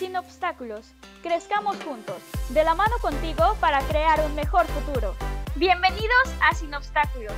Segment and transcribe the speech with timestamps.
[0.00, 0.94] sin obstáculos.
[1.22, 5.14] Crezcamos juntos, de la mano contigo para crear un mejor futuro.
[5.56, 7.34] Bienvenidos a Sin Obstáculos,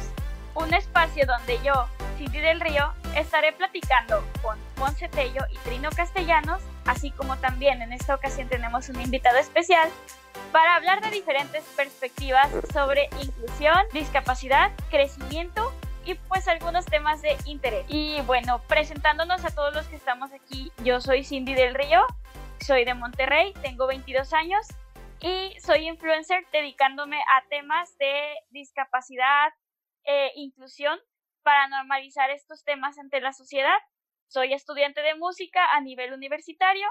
[0.54, 1.88] un espacio donde yo,
[2.18, 7.92] Cindy del Río, estaré platicando con Ponce Tello y Trino Castellanos, así como también en
[7.92, 9.90] esta ocasión tenemos un invitado especial
[10.52, 15.72] para hablar de diferentes perspectivas sobre inclusión, discapacidad, crecimiento
[16.04, 17.86] y pues algunos temas de interés.
[17.88, 22.06] Y bueno, presentándonos a todos los que estamos aquí, yo soy Cindy del Río,
[22.62, 24.66] soy de Monterrey, tengo 22 años
[25.20, 29.48] y soy influencer dedicándome a temas de discapacidad
[30.04, 30.96] e inclusión
[31.42, 33.76] para normalizar estos temas ante la sociedad.
[34.28, 36.86] Soy estudiante de música a nivel universitario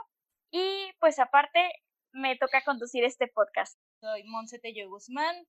[0.52, 1.72] y pues aparte
[2.12, 3.80] me toca conducir este podcast.
[4.02, 5.46] Soy Monse Tello Guzmán,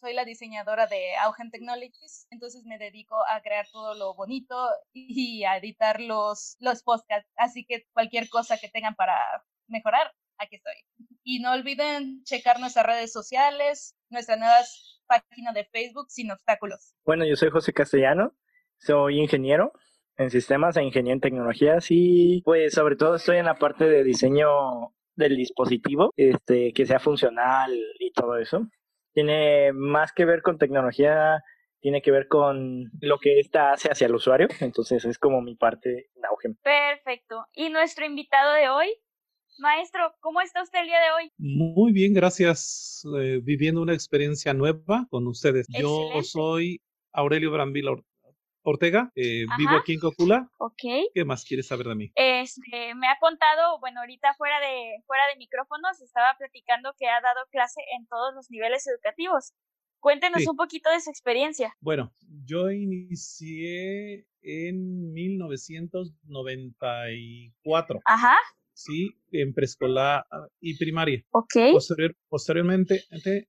[0.00, 4.54] soy la diseñadora de Augen Technologies, entonces me dedico a crear todo lo bonito
[4.92, 9.16] y a editar los, los podcasts, así que cualquier cosa que tengan para
[9.66, 10.74] mejorar, aquí estoy.
[11.24, 14.58] Y no olviden checar nuestras redes sociales, nuestra nueva
[15.06, 16.94] página de Facebook sin obstáculos.
[17.04, 18.32] Bueno, yo soy José Castellano,
[18.78, 19.72] soy ingeniero
[20.16, 24.04] en sistemas e ingeniería en tecnologías y pues sobre todo estoy en la parte de
[24.04, 28.68] diseño del dispositivo, este, que sea funcional y todo eso
[29.12, 31.42] tiene más que ver con tecnología,
[31.80, 34.48] tiene que ver con lo que esta hace hacia el usuario.
[34.60, 36.50] Entonces es como mi parte en auge.
[36.62, 37.46] Perfecto.
[37.54, 38.88] Y nuestro invitado de hoy,
[39.58, 41.32] maestro, ¿cómo está usted el día de hoy?
[41.38, 43.02] Muy bien, gracias.
[43.20, 45.66] Eh, viviendo una experiencia nueva con ustedes.
[45.68, 46.80] Yo soy
[47.12, 47.96] Aurelio Brambila
[48.68, 50.50] Ortega, eh, vivo aquí en Cocula.
[50.58, 50.82] Ok.
[51.14, 52.12] ¿Qué más quieres saber de mí?
[52.14, 57.18] Este, me ha contado, bueno, ahorita fuera de, fuera de micrófonos, estaba platicando que ha
[57.20, 59.54] dado clase en todos los niveles educativos.
[60.00, 61.74] Cuéntenos un poquito de su experiencia.
[61.80, 62.12] Bueno,
[62.44, 68.00] yo inicié en 1994.
[68.04, 68.36] Ajá.
[68.74, 70.24] Sí, en preescolar
[70.60, 71.24] y primaria.
[71.30, 71.56] Ok.
[72.28, 73.02] posteriormente,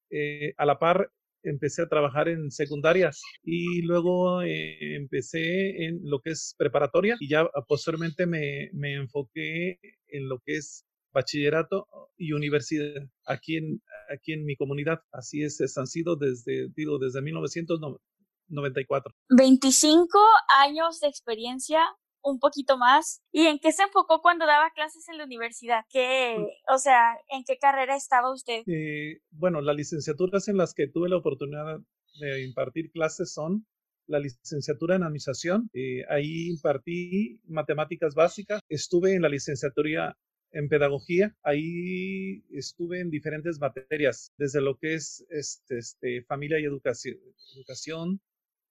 [0.10, 1.12] eh, a la par,
[1.44, 7.30] empecé a trabajar en secundarias y luego eh, empecé en lo que es preparatoria y
[7.30, 13.82] ya posteriormente me, me, enfoqué en lo que es bachillerato y universidad aquí en,
[14.14, 15.02] aquí en mi comunidad.
[15.12, 19.14] Así es, han sido desde, digo, desde 1994.
[19.30, 20.20] 25
[20.60, 21.84] años de experiencia
[22.24, 23.22] un poquito más.
[23.32, 25.86] ¿Y en qué se enfocó cuando daba clases en la universidad?
[25.90, 26.38] ¿Qué,
[26.74, 28.64] o sea, en qué carrera estaba usted?
[28.68, 31.80] Eh, bueno, las licenciaturas en las que tuve la oportunidad
[32.20, 33.66] de impartir clases son
[34.08, 35.70] la licenciatura en administración.
[35.74, 38.62] Eh, ahí impartí matemáticas básicas.
[38.68, 40.18] Estuve en la licenciatura
[40.52, 41.36] en pedagogía.
[41.44, 47.18] Ahí estuve en diferentes materias, desde lo que es este, este familia y educación,
[47.56, 48.20] educación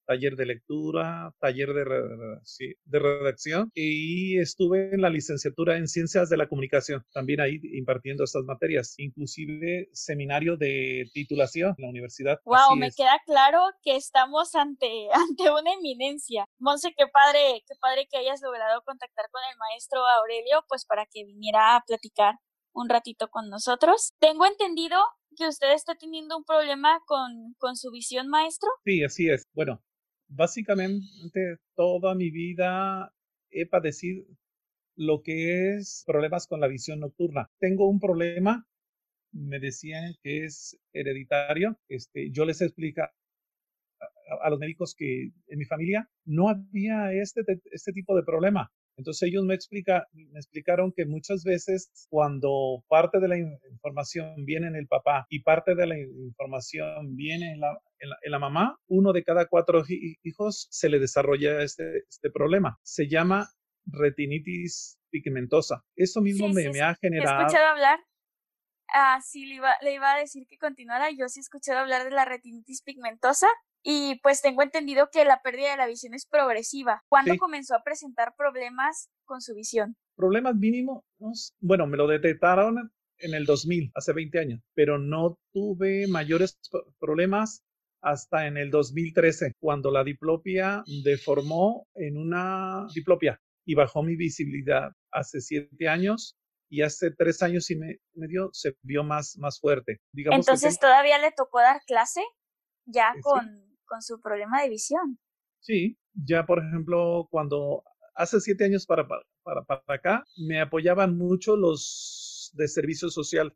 [0.09, 6.39] taller de lectura, taller de, de redacción y estuve en la licenciatura en Ciencias de
[6.39, 12.41] la Comunicación, también ahí impartiendo estas materias, inclusive seminario de titulación en la universidad.
[12.47, 16.47] Wow, me queda claro que estamos ante, ante una eminencia.
[16.59, 21.05] Monse, qué padre, qué padre que hayas logrado contactar con el maestro Aurelio, pues para
[21.05, 22.37] que viniera a platicar
[22.73, 24.15] un ratito con nosotros.
[24.21, 24.99] Tengo entendido
[25.37, 28.71] que usted está teniendo un problema con, con su visión, maestro.
[28.85, 29.45] Sí, así es.
[29.53, 29.83] Bueno,
[30.29, 33.13] básicamente toda mi vida
[33.51, 34.25] he padecido
[34.97, 37.51] lo que es problemas con la visión nocturna.
[37.59, 38.67] Tengo un problema,
[39.33, 41.79] me decían que es hereditario.
[41.89, 43.13] Este, yo les explico a,
[44.43, 48.73] a, los médicos que en mi familia no había este, este tipo de problema.
[48.99, 54.67] Entonces ellos me, explica, me explicaron que muchas veces cuando parte de la información viene
[54.67, 59.13] en el papá y parte de la información viene en la, en la, mamá, uno
[59.13, 62.79] de cada cuatro hijos se le desarrolla este, este problema.
[62.83, 63.49] Se llama
[63.87, 65.85] retinitis pigmentosa.
[65.95, 67.41] Eso mismo me, me, ha generado...
[67.41, 68.01] He escuchado hablar.
[68.93, 71.11] Ah, sí, le iba, le iba a decir que continuara.
[71.11, 73.49] Yo sí he escuchado hablar de la retinitis pigmentosa
[73.91, 77.03] y pues tengo entendido que la pérdida de la visión es progresiva.
[77.09, 79.97] ¿Cuándo comenzó a presentar problemas con su visión?
[80.15, 81.05] Problemas mínimos,
[81.59, 86.61] bueno, me lo detectaron en el 2000, hace 20 años, pero no tuve mayores
[87.01, 87.63] problemas
[88.03, 94.93] hasta en el 2013, cuando la diplopia deformó en una diplopia y bajó mi visibilidad.
[95.11, 96.37] Hace siete años
[96.69, 97.81] y hace tres años y
[98.13, 99.97] medio se vio más, más fuerte.
[100.13, 102.21] Entonces, ¿todavía le tocó dar clase
[102.85, 105.19] ya con, con su problema de visión.
[105.61, 107.83] Sí, ya por ejemplo, cuando
[108.15, 109.07] hace siete años para,
[109.43, 113.55] para, para acá, me apoyaban mucho los de servicio social,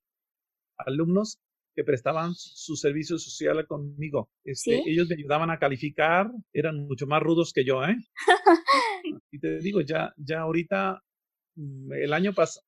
[0.79, 1.39] alumnos
[1.75, 4.31] que prestaban su servicio social conmigo.
[4.45, 7.97] Este, Ellos me ayudaban a calificar, eran mucho más rudos que yo, ¿eh?
[9.31, 11.03] y te digo, ya, ya ahorita,
[11.57, 12.67] mm, el año pasado,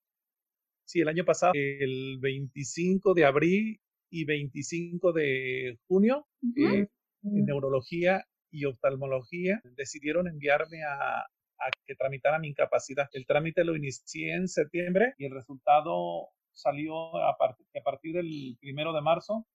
[0.87, 3.79] Sí, el año pasado, el 25 de abril
[4.11, 6.87] y 25 de junio, eh,
[7.25, 13.07] en neurología y oftalmología, decidieron enviarme a, a que tramitara mi incapacidad.
[13.11, 18.93] El trámite lo inicié en septiembre y el resultado salió a, a partir del primero
[18.93, 19.45] de marzo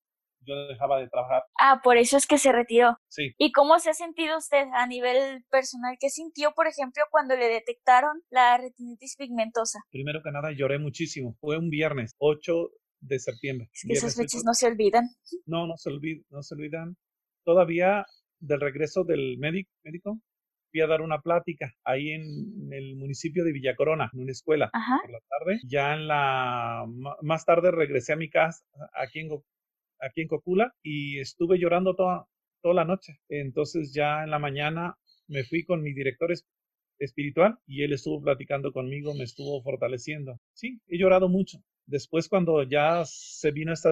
[0.46, 1.42] yo dejaba de trabajar.
[1.58, 2.96] Ah, por eso es que se retiró.
[3.08, 3.34] Sí.
[3.38, 5.96] ¿Y cómo se ha sentido usted a nivel personal?
[6.00, 9.80] ¿Qué sintió, por ejemplo, cuando le detectaron la retinitis pigmentosa?
[9.90, 11.36] Primero que nada, lloré muchísimo.
[11.40, 12.52] Fue un viernes, 8
[13.00, 13.68] de septiembre.
[13.72, 15.08] Es que esas fechas no se olvidan.
[15.46, 16.96] No, no se, olvid no se olvidan.
[17.44, 18.06] Todavía
[18.38, 20.20] del regreso del médico, médico
[20.70, 25.10] fui a dar una plática ahí en, el municipio de Villacorona, en una escuela, por
[25.10, 25.60] la tarde.
[25.64, 26.86] Ya en la,
[27.22, 28.64] más tarde regresé a mi casa,
[28.94, 29.30] aquí en,
[30.00, 32.26] aquí en Cocula, y estuve llorando toda,
[32.62, 33.18] toda la noche.
[33.28, 34.96] Entonces ya en la mañana
[35.26, 36.32] me fui con mi director
[36.98, 40.38] espiritual y él estuvo platicando conmigo, me estuvo fortaleciendo.
[40.52, 41.58] Sí, he llorado mucho.
[41.86, 43.90] Después, cuando ya se vino esta,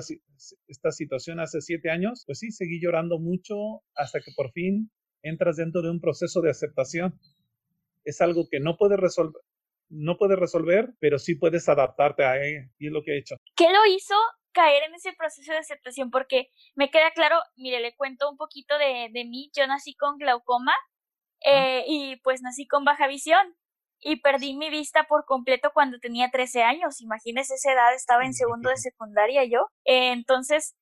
[0.68, 4.90] esta situación hace siete años, pues sí, seguí llorando mucho hasta que por fin
[5.22, 7.18] entras dentro de un proceso de aceptación.
[8.04, 9.42] Es algo que no puedes resolver,
[9.88, 13.36] no puedes resolver, pero sí puedes adaptarte a él, y es lo que he hecho.
[13.56, 14.14] ¿Qué lo hizo
[14.52, 16.10] caer en ese proceso de aceptación?
[16.10, 20.18] Porque me queda claro, mire, le cuento un poquito de, de mí, yo nací con
[20.18, 20.74] glaucoma
[21.44, 23.56] eh, y pues nací con baja visión
[24.00, 27.00] y perdí mi vista por completo cuando tenía 13 años.
[27.00, 29.68] Imagínese esa edad, estaba en segundo de secundaria yo.
[29.84, 30.76] Eh, entonces,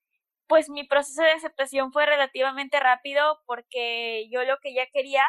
[0.47, 5.25] pues mi proceso de aceptación fue relativamente rápido porque yo lo que ya quería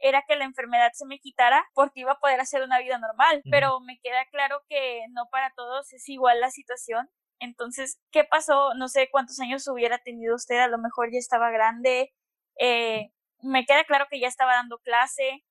[0.00, 3.42] era que la enfermedad se me quitara porque iba a poder hacer una vida normal,
[3.50, 7.08] pero me queda claro que no para todos es igual la situación.
[7.40, 8.74] Entonces, ¿qué pasó?
[8.74, 12.12] No sé cuántos años hubiera tenido usted, a lo mejor ya estaba grande,
[12.58, 13.10] eh,
[13.42, 15.44] me queda claro que ya estaba dando clase,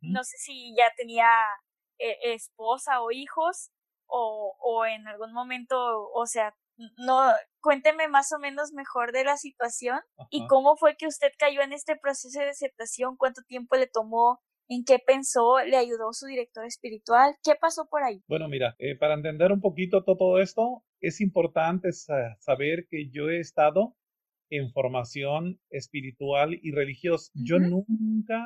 [0.00, 1.28] no sé si ya tenía
[1.98, 3.70] eh, esposa o hijos
[4.06, 5.76] o, o en algún momento,
[6.12, 6.54] o sea,
[6.96, 10.00] no, cuénteme más o menos mejor de la situación
[10.30, 14.40] y cómo fue que usted cayó en este proceso de aceptación, cuánto tiempo le tomó,
[14.68, 18.22] en qué pensó, le ayudó su director espiritual, qué pasó por ahí.
[18.28, 23.40] Bueno, mira, eh, para entender un poquito todo esto, es importante saber que yo he
[23.40, 23.96] estado
[24.48, 27.30] en formación espiritual y religiosa.
[27.34, 28.40] Yo nunca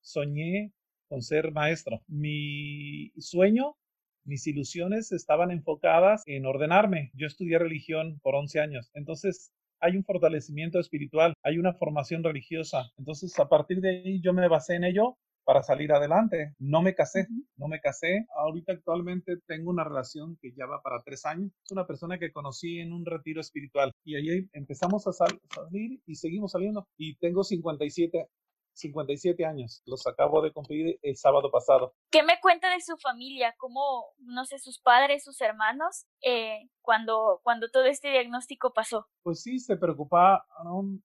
[0.00, 0.72] soñé
[1.08, 2.00] con ser maestro.
[2.06, 3.76] Mi sueño
[4.24, 7.10] mis ilusiones estaban enfocadas en ordenarme.
[7.14, 9.50] Yo estudié religión por 11 años, entonces
[9.80, 12.92] hay un fortalecimiento espiritual, hay una formación religiosa.
[12.98, 16.54] Entonces, a partir de ahí yo me basé en ello para salir adelante.
[16.58, 17.26] No me casé,
[17.56, 18.26] no me casé.
[18.36, 21.50] Ahorita actualmente tengo una relación que ya va para tres años.
[21.64, 26.14] Es una persona que conocí en un retiro espiritual y ahí empezamos a salir y
[26.14, 26.86] seguimos saliendo.
[26.96, 28.28] Y tengo 57
[28.74, 29.82] 57 años.
[29.86, 31.94] Los acabo de cumplir el sábado pasado.
[32.10, 33.54] ¿Qué me cuenta de su familia?
[33.58, 39.06] ¿Cómo, no sé, sus padres, sus hermanos, eh, cuando, cuando todo este diagnóstico pasó?
[39.22, 41.02] Pues sí, se preocuparon,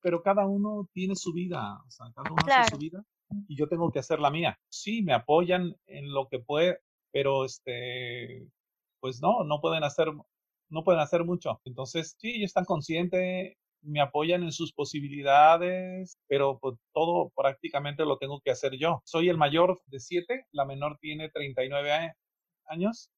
[0.00, 3.04] pero cada uno tiene su vida, o sea, cada uno hace su vida
[3.46, 4.58] y yo tengo que hacer la mía.
[4.68, 6.78] Sí, me apoyan en lo que puede,
[7.12, 8.48] pero este,
[9.00, 10.08] pues no, no pueden hacer,
[10.70, 11.60] no pueden hacer mucho.
[11.64, 18.18] Entonces, sí, ellos están conscientes me apoyan en sus posibilidades, pero pues, todo prácticamente lo
[18.18, 19.02] tengo que hacer yo.
[19.04, 22.14] Soy el mayor de siete, la menor tiene 39
[22.66, 23.10] años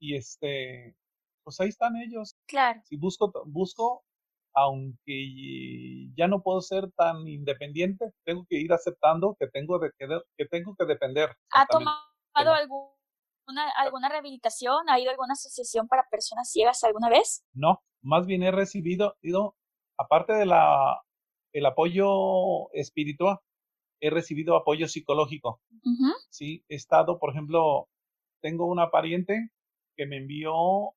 [0.00, 0.96] y este,
[1.44, 2.36] pues ahí están ellos.
[2.46, 2.80] Claro.
[2.84, 4.04] Si busco, busco,
[4.54, 9.90] aunque ya no puedo ser tan independiente, tengo que ir aceptando que tengo, de,
[10.36, 11.36] que, tengo que depender.
[11.52, 12.00] ¿Ha tomado
[12.34, 14.88] alguna, alguna rehabilitación?
[14.88, 17.44] ¿Ha ido a alguna asociación para personas ciegas alguna vez?
[17.52, 19.56] No, más bien he recibido, ido
[19.98, 21.02] aparte de la,
[21.52, 23.38] el apoyo espiritual,
[24.00, 25.60] he recibido apoyo psicológico.
[26.30, 27.88] Sí, he estado, por ejemplo,
[28.40, 29.50] tengo una pariente
[29.96, 30.94] que me envió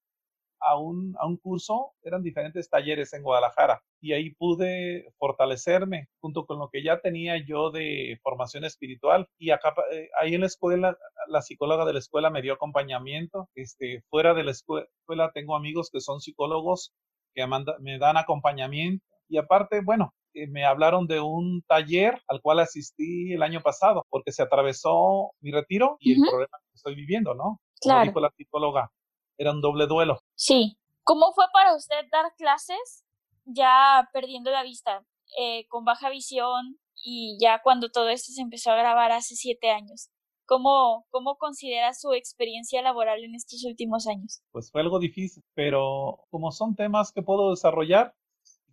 [0.63, 6.46] a un, a un curso, eran diferentes talleres en Guadalajara, y ahí pude fortalecerme junto
[6.46, 9.27] con lo que ya tenía yo de formación espiritual.
[9.39, 13.50] Y acá, eh, ahí en la escuela, la psicóloga de la escuela me dio acompañamiento.
[13.55, 16.93] Este, fuera de la escuela tengo amigos que son psicólogos
[17.33, 17.45] que
[17.79, 19.05] me dan acompañamiento.
[19.27, 24.05] Y aparte, bueno, eh, me hablaron de un taller al cual asistí el año pasado,
[24.09, 27.59] porque se atravesó mi retiro y el problema que estoy viviendo, ¿no?
[27.81, 28.91] Como dijo la psicóloga,
[29.38, 30.19] era un doble duelo.
[30.35, 30.77] Sí.
[31.03, 33.03] ¿Cómo fue para usted dar clases
[33.45, 35.03] ya perdiendo la vista,
[35.38, 39.71] eh, con baja visión y ya cuando todo esto se empezó a grabar hace siete
[39.71, 40.09] años?
[40.45, 44.41] ¿Cómo, ¿Cómo considera su experiencia laboral en estos últimos años?
[44.51, 48.15] Pues fue algo difícil, pero como son temas que puedo desarrollar,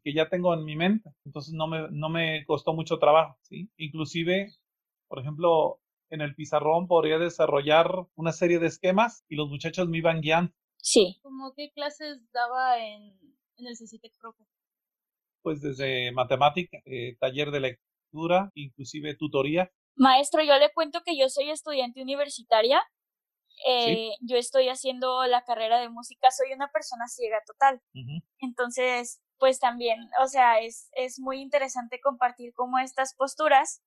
[0.02, 3.70] que ya tengo en mi mente, entonces no me, no me costó mucho trabajo, ¿sí?
[3.76, 4.52] Inclusive,
[5.08, 9.98] por ejemplo, en el pizarrón podría desarrollar una serie de esquemas y los muchachos me
[9.98, 10.52] iban guiando.
[10.78, 11.18] Sí.
[11.22, 13.18] ¿Cómo qué clases daba en,
[13.56, 14.44] en el CCTEC Profe?
[15.42, 19.70] Pues desde matemática, eh, taller de lectura, inclusive tutoría.
[19.98, 22.80] Maestro, yo le cuento que yo soy estudiante universitaria.
[23.66, 27.80] Eh, Yo estoy haciendo la carrera de música, soy una persona ciega total.
[28.38, 33.82] Entonces, pues también, o sea, es, es muy interesante compartir como estas posturas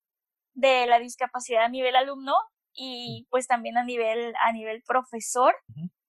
[0.54, 2.34] de la discapacidad a nivel alumno
[2.74, 5.56] y pues también a nivel, a nivel profesor.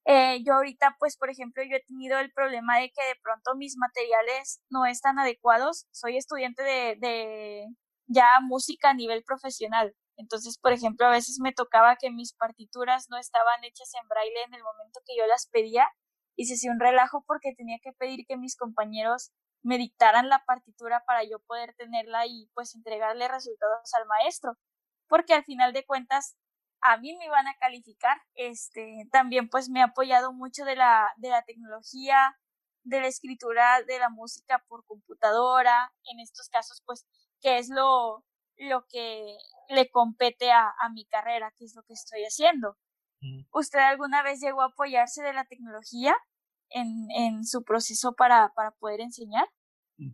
[0.04, 3.54] Eh, yo ahorita, pues, por ejemplo, yo he tenido el problema de que de pronto
[3.54, 5.87] mis materiales no están adecuados.
[5.92, 7.66] Soy estudiante de, de
[8.06, 9.94] ya música a nivel profesional.
[10.16, 14.42] Entonces, por ejemplo, a veces me tocaba que mis partituras no estaban hechas en braille
[14.47, 15.88] en el momento que yo las pedía
[16.37, 19.32] y se hacía un relajo porque tenía que pedir que mis compañeros
[19.62, 24.59] me dictaran la partitura para yo poder tenerla y pues entregarle resultados al maestro,
[25.09, 26.37] porque al final de cuentas
[26.80, 28.21] a mí me iban a calificar.
[28.35, 32.37] Este, también pues me ha apoyado mucho de la de la tecnología,
[32.85, 37.06] de la escritura de la música por computadora, en estos casos pues
[37.42, 38.25] que es lo
[38.56, 39.37] lo que
[39.68, 42.76] le compete a, a mi carrera, que es lo que estoy haciendo.
[43.52, 46.14] ¿Usted alguna vez llegó a apoyarse de la tecnología
[46.70, 49.46] en, en su proceso para, para poder enseñar?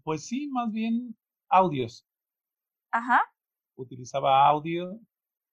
[0.04, 1.16] Pues sí, más bien
[1.48, 2.06] audios.
[2.90, 3.22] Ajá.
[3.76, 5.00] Utilizaba audio,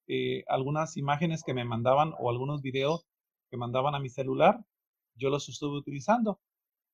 [0.08, 3.08] eh, algunas imágenes que me mandaban o algunos videos
[3.50, 4.65] que mandaban a mi celular,
[5.15, 6.41] yo los estuve utilizando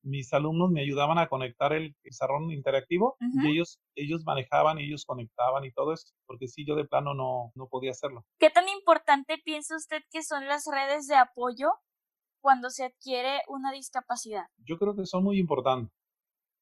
[0.04, 5.64] mis alumnos me ayudaban a conectar el pizarrón interactivo y ellos, ellos manejaban, ellos conectaban
[5.66, 8.26] y todo eso, porque sí, yo de plano no, no podía hacerlo.
[8.40, 11.70] ¿Qué tan importante piensa usted que son las redes de apoyo
[12.42, 14.46] cuando se adquiere una discapacidad?
[14.58, 15.94] Yo creo que son muy importantes,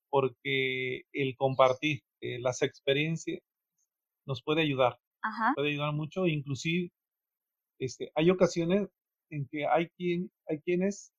[0.10, 3.40] porque el compartir eh, las experiencias
[4.26, 5.54] nos puede ayudar, Ajá.
[5.56, 6.92] puede ayudar mucho, inclusive
[7.80, 8.90] este, hay ocasiones
[9.30, 11.14] en que hay, quien, hay quienes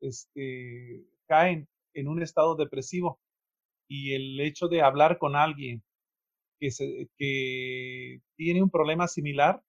[0.00, 3.20] este, caen en un estado depresivo
[3.88, 5.82] y el hecho de hablar con alguien
[6.60, 9.62] que, se, que tiene un problema similar,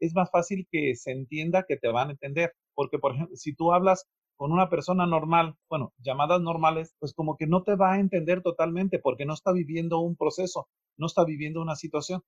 [0.00, 2.54] es más fácil que se entienda que te van a entender.
[2.74, 4.06] Porque, por ejemplo, si tú hablas
[4.36, 8.42] con una persona normal, bueno, llamadas normales, pues como que no te va a entender
[8.42, 10.68] totalmente porque no está viviendo un proceso,
[10.98, 12.22] no está viviendo una situación.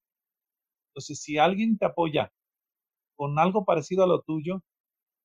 [0.90, 2.32] Entonces, si alguien te apoya
[3.16, 4.62] con algo parecido a lo tuyo,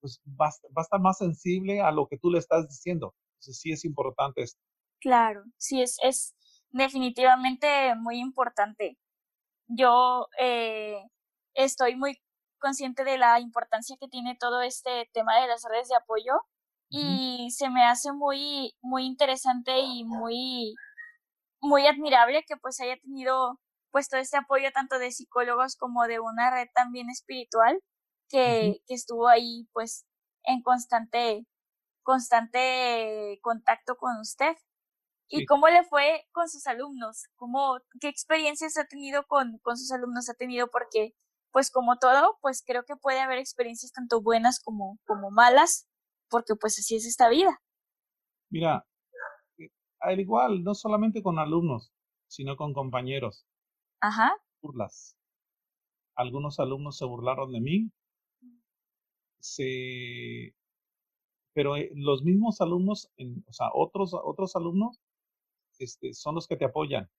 [0.00, 3.14] pues va, va a estar más sensible a lo que tú le estás diciendo.
[3.38, 4.60] Entonces sí es importante esto.
[5.00, 6.34] Claro, sí es, es
[6.70, 8.98] definitivamente muy importante.
[9.68, 11.00] Yo eh,
[11.54, 12.18] estoy muy
[12.58, 16.32] consciente de la importancia que tiene todo este tema de las redes de apoyo
[16.90, 20.74] y se me hace muy muy interesante y muy
[21.60, 26.18] muy admirable que pues haya tenido pues todo este apoyo tanto de psicólogos como de
[26.18, 27.78] una red también espiritual
[28.30, 30.06] que, que estuvo ahí pues
[30.44, 31.46] en constante
[32.08, 34.56] constante contacto con usted.
[35.28, 37.24] ¿Y cómo le fue con sus alumnos?
[37.36, 40.30] ¿Cómo, ¿Qué experiencias ha tenido con, con sus alumnos?
[40.30, 40.68] ¿Ha tenido?
[40.70, 41.12] Porque,
[41.52, 45.86] pues como todo, pues creo que puede haber experiencias tanto buenas como, como malas,
[46.30, 47.60] porque pues así es esta vida.
[48.48, 48.86] Mira,
[49.58, 49.68] eh,
[50.00, 51.92] al igual, no solamente con alumnos,
[52.26, 53.46] sino con compañeros.
[54.00, 54.34] Ajá.
[54.62, 55.14] Burlas.
[56.14, 57.92] Algunos alumnos se burlaron de mí.
[59.40, 60.54] Se
[61.58, 65.00] pero eh, los mismos alumnos, en, o sea, otros, otros alumnos,
[65.80, 67.10] este, son los que te apoyan,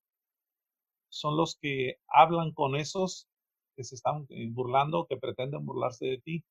[1.09, 3.27] son los que hablan con esos
[3.75, 6.43] que se están eh, burlando, que pretenden burlarse de ti.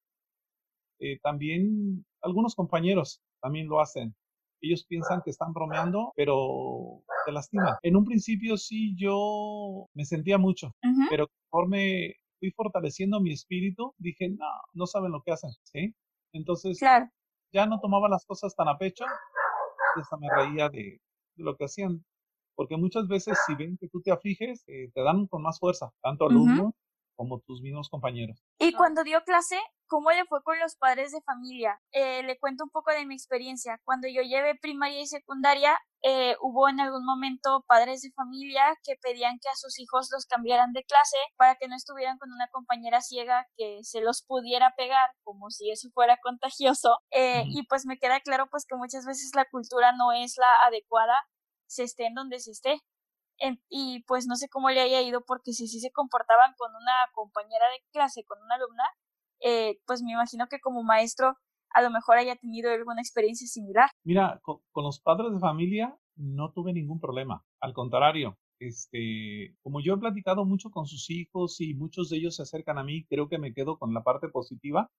[1.01, 4.15] Eh, también algunos compañeros también lo hacen.
[4.61, 7.77] Ellos piensan que están bromeando, pero te lastiman.
[7.81, 10.75] En un principio sí yo me sentía mucho,
[11.09, 15.95] pero conforme fui fortaleciendo mi espíritu, dije, no, no saben lo que hacen, ¿sí?
[16.35, 17.09] Entonces, claro
[17.53, 19.05] ya no tomaba las cosas tan a pecho,
[19.97, 21.01] hasta me reía de,
[21.37, 22.05] lo que hacían.
[22.55, 25.93] Porque muchas veces si ven que tú te afliges, eh, te dan con más fuerza,
[26.03, 26.75] tanto alumnos
[27.19, 28.41] como tus mismos compañeros.
[28.61, 29.59] Y cuando dio clase,
[29.89, 31.81] ¿cómo le fue con los padres de familia?
[31.91, 33.81] Eh, le cuento un poco de mi experiencia.
[33.85, 38.95] Cuando yo llevé primaria y secundaria, eh, hubo en algún momento padres de familia que
[39.03, 42.47] pedían que a sus hijos los cambiaran de clase para que no estuvieran con una
[42.53, 46.99] compañera ciega que se los pudiera pegar como si eso fuera contagioso.
[47.11, 50.55] Eh, y pues me queda claro pues que muchas veces la cultura no es la
[50.69, 51.21] adecuada,
[51.67, 52.81] se esté en donde se esté
[53.69, 57.09] y pues no sé cómo le haya ido porque si sí se comportaban con una
[57.13, 58.85] compañera de clase, con una alumna,
[59.41, 61.37] eh, pues me imagino que como maestro
[61.75, 63.91] a lo mejor haya tenido alguna experiencia similar.
[64.05, 69.95] Mira, con, los padres de familia no tuve ningún problema, al contrario, este, como yo
[69.95, 73.29] he platicado mucho con sus hijos y muchos de ellos se acercan a mí, creo
[73.29, 74.91] que me quedo con la parte positiva.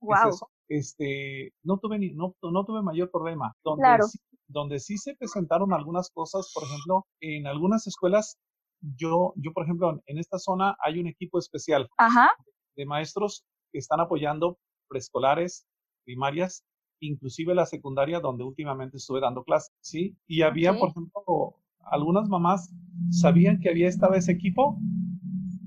[0.00, 0.38] Wow.
[0.68, 3.56] Este, no tuve ni, no, no tuve mayor problema.
[3.64, 4.04] Donde Claro.
[4.04, 8.38] sí, donde sí se presentaron algunas cosas, por ejemplo, en algunas escuelas,
[8.80, 12.30] yo, yo, por ejemplo, en esta zona hay un equipo especial Ajá.
[12.76, 15.66] de maestros que están apoyando preescolares,
[16.04, 16.64] primarias,
[17.00, 20.16] inclusive la secundaria donde últimamente estuve dando clases, ¿sí?
[20.26, 21.54] Y había, por ejemplo,
[21.90, 22.72] algunas mamás
[23.10, 24.78] sabían que había estaba ese equipo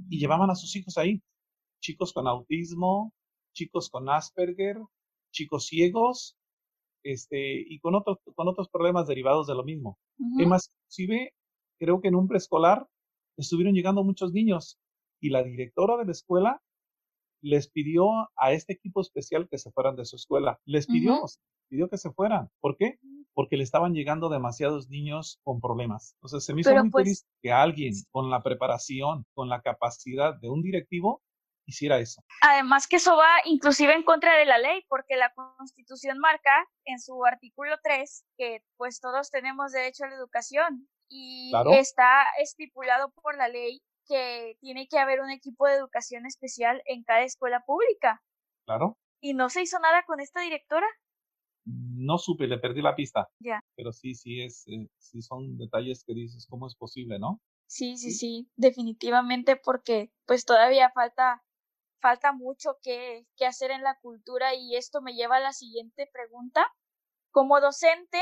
[0.10, 1.22] y llevaban a sus hijos ahí,
[1.80, 3.14] chicos con autismo,
[3.54, 4.78] chicos con Asperger,
[5.32, 6.38] chicos ciegos,
[7.04, 9.98] este, y con otros, con otros problemas derivados de lo mismo.
[10.20, 10.42] ujú.
[10.42, 11.34] Es más, inclusive,
[11.80, 12.88] creo que en un preescolar
[13.38, 14.78] estuvieron llegando muchos niños
[15.20, 16.62] y la directora de la escuela
[17.42, 20.60] les pidió a este equipo especial que se fueran de su escuela.
[20.66, 21.22] Les pidió,
[21.70, 22.50] pidió que se fueran.
[22.60, 23.00] ¿Por qué?
[23.34, 26.14] Porque le estaban llegando demasiados niños con problemas.
[26.18, 29.62] Entonces se me hizo Pero, muy pues triste que alguien con la preparación, con la
[29.62, 31.24] capacidad de un directivo,
[31.66, 32.22] hiciera eso.
[32.42, 36.52] Además que eso va inclusive en contra de la ley, porque la Constitución marca
[36.86, 41.72] en su artículo 3 que pues todos tenemos derecho a la educación y Claro.
[41.74, 47.04] está estipulado por la ley que tiene que haber un equipo de educación especial en
[47.04, 48.22] cada escuela pública.
[48.66, 48.98] Claro.
[49.22, 50.88] Y no se hizo nada con esta directora.
[51.66, 53.30] No supe, le perdí la pista.
[53.40, 53.62] Ya.
[53.76, 57.40] Pero sí, sí es, eh, sí son detalles que dices, ¿cómo es posible, no?
[57.68, 58.18] Sí, sí, Sí.
[58.18, 61.44] sí, definitivamente porque pues todavía falta
[62.02, 66.72] falta mucho que, hacer en la cultura y esto me lleva a la siguiente pregunta.
[67.32, 68.22] Como docente,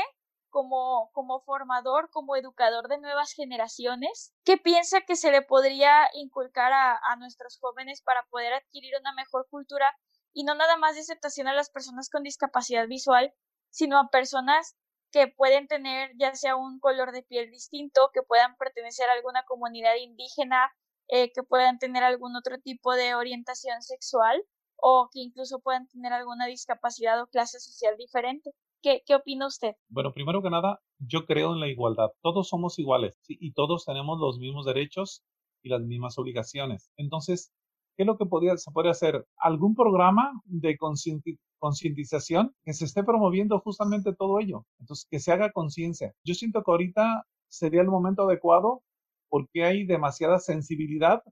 [0.50, 6.72] como, como formador, como educador de nuevas generaciones, ¿qué piensa que se le podría inculcar
[6.72, 9.92] a, a nuestros jóvenes para poder adquirir una mejor cultura
[10.32, 13.34] y no nada más de aceptación a las personas con discapacidad visual,
[13.70, 14.76] sino a personas
[15.10, 19.44] que pueden tener ya sea un color de piel distinto, que puedan pertenecer a alguna
[19.44, 20.70] comunidad indígena,
[21.10, 24.42] eh, que puedan tener algún otro tipo de orientación sexual
[24.76, 28.50] o que incluso puedan tener alguna discapacidad o clase social diferente.
[28.82, 29.74] ¿Qué, qué opina usted?
[29.90, 32.08] Bueno, primero que nada, yo creo en la igualdad.
[32.22, 35.22] Todos somos iguales y todos tenemos los mismos derechos
[35.62, 36.90] y las mismas obligaciones.
[36.96, 37.52] Entonces,
[37.96, 39.26] ¿qué es lo que podría, se puede hacer?
[39.36, 44.64] ¿Algún programa de concienti- concientización que se esté promoviendo justamente todo ello?
[44.78, 46.14] Entonces, que se haga conciencia.
[46.24, 48.82] Yo siento que ahorita sería el momento adecuado
[49.30, 51.22] porque hay demasiada sensibilidad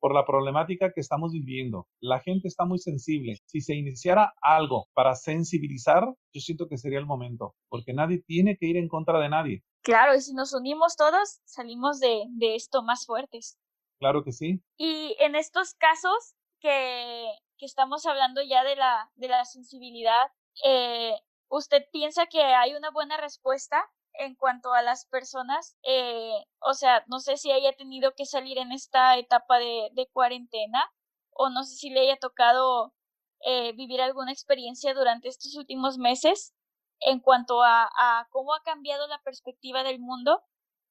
[0.00, 1.86] por la problemática que estamos viviendo.
[2.00, 3.38] La gente está muy sensible.
[3.46, 6.02] Si se iniciara algo para sensibilizar,
[6.34, 9.62] yo siento que sería el momento, porque nadie tiene que ir en contra de nadie.
[9.82, 13.58] Claro, y si nos unimos todos, salimos de, de esto más fuertes.
[14.00, 14.60] Claro que sí.
[14.76, 20.26] Y en estos casos que, que estamos hablando ya de la, de la sensibilidad,
[20.64, 21.14] eh,
[21.48, 25.76] ¿usted piensa que hay una buena respuesta en cuanto a las personas?
[25.82, 30.82] Eh, o sea, no sé si haya tenido que salir en esta etapa de, cuarentena
[31.30, 32.94] o no sé si le haya tocado
[33.40, 36.54] eh, vivir alguna experiencia durante estos últimos meses
[37.00, 40.42] en cuanto a, a cómo ha cambiado la perspectiva del mundo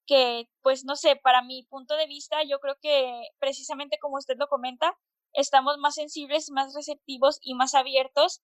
[0.06, 4.36] que, pues no sé, para mi punto de vista, yo creo que precisamente como usted
[4.38, 4.98] lo comenta,
[5.34, 8.42] estamos más sensibles, más receptivos y más abiertos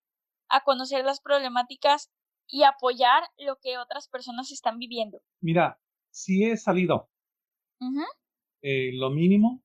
[0.50, 2.10] a conocer las problemáticas
[2.48, 5.20] y apoyar lo que otras personas están viviendo.
[5.42, 5.80] Mira,
[6.10, 7.10] sí he salido,
[8.62, 9.62] eh, lo mínimo,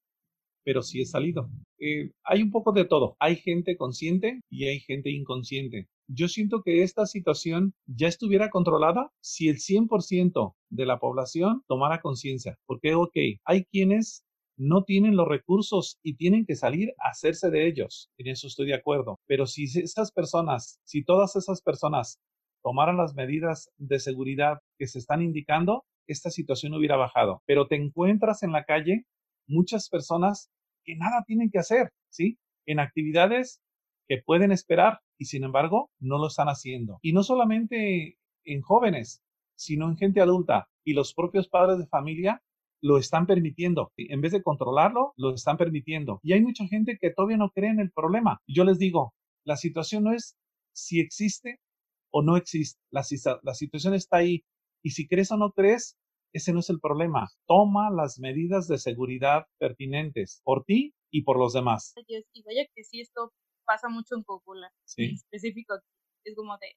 [0.65, 1.49] pero sí he salido.
[1.79, 3.17] Eh, hay un poco de todo.
[3.19, 5.89] Hay gente consciente y hay gente inconsciente.
[6.09, 12.01] Yo siento que esta situación ya estuviera controlada si el 100% de la población tomara
[12.01, 12.59] conciencia.
[12.67, 14.25] Porque, ok, hay quienes
[14.59, 18.11] no tienen los recursos y tienen que salir a hacerse de ellos.
[18.19, 19.19] En eso estoy de acuerdo.
[19.27, 22.21] Pero si esas personas, si todas esas personas
[22.63, 27.43] tomaran las medidas de seguridad que se están indicando, esta situación hubiera bajado.
[27.47, 29.05] Pero te encuentras en la calle
[29.47, 30.51] muchas personas
[30.85, 32.39] que nada tienen que hacer, ¿sí?
[32.67, 33.61] En actividades
[34.09, 36.99] que pueden esperar y sin embargo no lo están haciendo.
[37.03, 39.23] Y no solamente en jóvenes,
[39.57, 42.43] sino en gente adulta y los propios padres de familia
[42.83, 43.93] lo están permitiendo.
[43.97, 46.19] En vez de controlarlo, lo están permitiendo.
[46.23, 48.41] Y hay mucha gente que todavía no cree en el problema.
[48.49, 50.37] Yo les digo, la situación no es
[50.75, 51.61] si existe
[52.13, 52.81] o no existe.
[52.91, 53.03] La,
[53.43, 54.45] la situación está ahí.
[54.83, 55.97] Y si crees o no crees,
[56.33, 57.29] ese no es el problema.
[57.47, 61.95] Toma las medidas de seguridad pertinentes por ti y por los demás.
[62.07, 63.33] Y vaya que sí, esto
[63.65, 64.73] pasa mucho en Cocula.
[64.85, 65.05] Sí.
[65.05, 65.75] En específico,
[66.25, 66.77] es como de.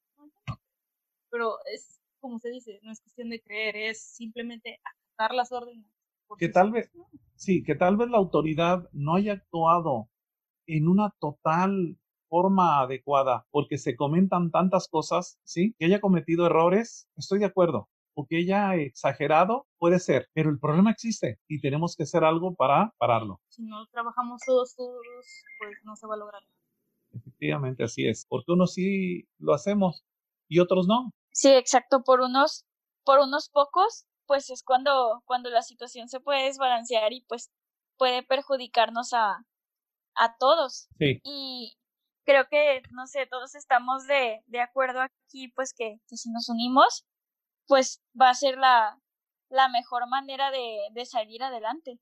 [1.29, 5.85] Pero es como se dice, no es cuestión de creer, es simplemente acatar las órdenes.
[6.39, 6.91] Que tal vez,
[7.35, 10.09] sí, que tal vez la autoridad no haya actuado
[10.65, 11.99] en una total
[12.35, 15.73] forma adecuada, porque se comentan tantas cosas, ¿sí?
[15.79, 20.59] Que haya cometido errores, estoy de acuerdo, o que haya exagerado, puede ser, pero el
[20.59, 23.39] problema existe y tenemos que hacer algo para pararlo.
[23.47, 25.01] Si no trabajamos todos, todos,
[25.59, 26.41] pues no se va a lograr.
[27.13, 30.03] Efectivamente, así es, porque unos sí lo hacemos
[30.49, 31.11] y otros no.
[31.31, 32.65] Sí, exacto, por unos,
[33.05, 37.49] por unos pocos, pues es cuando, cuando la situación se puede desbalancear y pues
[37.97, 39.45] puede perjudicarnos a,
[40.15, 40.89] a todos.
[40.99, 41.21] Sí.
[41.23, 41.77] Y
[42.25, 46.49] creo que, no sé, todos estamos de, de acuerdo aquí, pues que, que si nos
[46.49, 47.05] unimos,
[47.67, 48.99] pues va a ser la,
[49.49, 51.99] la mejor manera de, de salir adelante.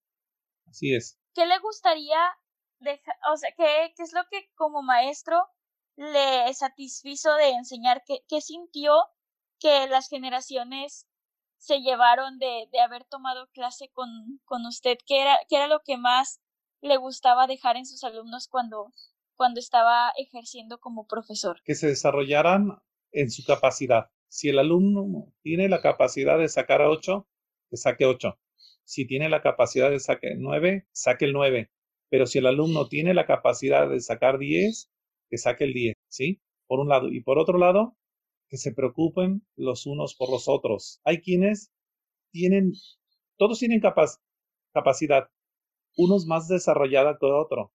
[0.67, 1.19] Así es.
[1.33, 2.19] ¿Qué le gustaría
[2.79, 5.47] dejar, o sea, qué, qué es lo que como maestro
[5.95, 8.03] le satisfizo de enseñar?
[8.05, 8.93] ¿Qué, qué sintió
[9.59, 11.07] que las generaciones
[11.57, 14.09] se llevaron de, de haber tomado clase con,
[14.45, 14.97] con usted?
[15.05, 16.41] ¿Qué era, ¿Qué era lo que más
[16.81, 18.91] le gustaba dejar en sus alumnos cuando,
[19.43, 21.62] cuando estaba ejerciendo como profesor?
[21.65, 22.77] Que se desarrollaran
[23.12, 24.10] en su capacidad.
[24.29, 27.27] Si el alumno tiene la capacidad de sacar 8,
[27.69, 28.39] que saque 8.
[28.86, 31.69] Si tiene la capacidad de sacar 9, saque el 9.
[32.08, 34.89] Pero si el alumno tiene la capacidad de sacar 10,
[35.29, 36.41] que saque el 10, ¿sí?
[36.65, 37.10] Por un lado.
[37.10, 37.97] Y por otro lado,
[38.47, 41.01] que se preocupen los unos por los otros.
[41.03, 41.69] Hay quienes
[42.32, 42.71] tienen,
[43.38, 43.82] todos tienen
[44.71, 45.27] capacidad,
[45.97, 47.73] unos más desarrollada que otro.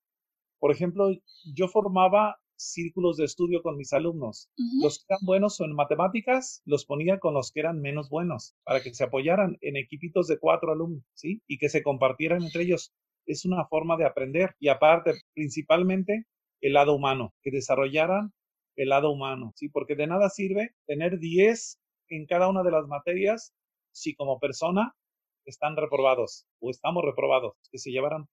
[0.59, 1.11] Por ejemplo,
[1.55, 4.51] yo formaba círculos de estudio con mis alumnos.
[4.83, 8.83] Los que eran buenos en matemáticas, los ponía con los que eran menos buenos, para
[8.83, 11.40] que se apoyaran en equipitos de cuatro alumnos, ¿sí?
[11.47, 12.92] Y que se compartieran entre ellos.
[13.27, 14.57] Es una forma de aprender.
[14.59, 16.25] Y aparte, principalmente,
[16.61, 18.33] el lado humano, que desarrollaran
[18.77, 19.68] el lado humano, ¿sí?
[19.68, 23.53] Porque de nada sirve tener 10 en cada una de las materias
[23.92, 24.94] si como persona
[25.44, 28.29] están reprobados o estamos reprobados, que se llevaran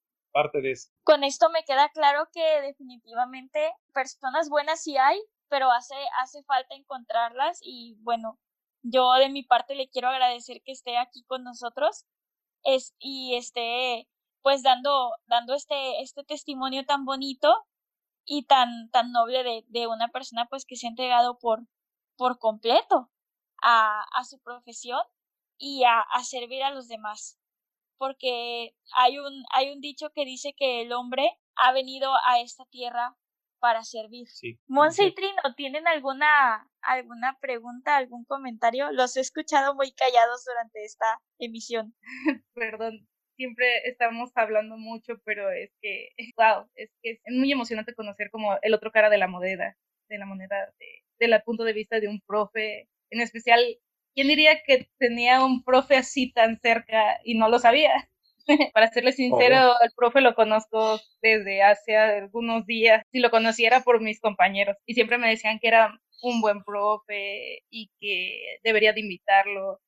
[1.04, 6.76] Con esto me queda claro que definitivamente personas buenas sí hay, pero hace, hace falta
[6.76, 8.38] encontrarlas y bueno,
[8.84, 12.06] yo de mi parte le quiero agradecer que esté aquí con nosotros
[12.64, 14.08] es, y esté
[14.42, 17.66] pues dando, dando este, este testimonio tan bonito
[18.26, 21.62] y tan, tan noble de, de una persona pues que se ha entregado por,
[22.18, 23.10] por completo
[23.62, 25.02] a, a su profesión
[25.58, 27.40] y a, a servir a los demás
[27.98, 32.66] porque hay un, hay un dicho que dice que el hombre ha venido a esta
[32.66, 33.16] tierra
[33.60, 34.28] para servir.
[34.28, 34.60] Sí.
[34.68, 38.92] Monse y Trino, ¿tienen alguna, alguna pregunta, algún comentario?
[38.92, 41.06] Los he escuchado muy callados durante esta
[41.40, 41.96] emisión.
[42.54, 48.30] Perdón, siempre estamos hablando mucho, pero es que, wow, es que es muy emocionante conocer
[48.30, 49.76] como el otro cara de la moneda,
[50.10, 53.62] de la moneda, de, del punto de vista de un profe, en especial
[54.16, 58.10] ¿Quién diría que tenía un profe así tan cerca y no lo sabía?
[58.74, 63.04] Para serle sincero, el profe lo conozco desde hace algunos días.
[63.12, 67.64] Si lo conociera por mis compañeros y siempre me decían que era un buen profe
[67.70, 69.82] y que debería de invitarlo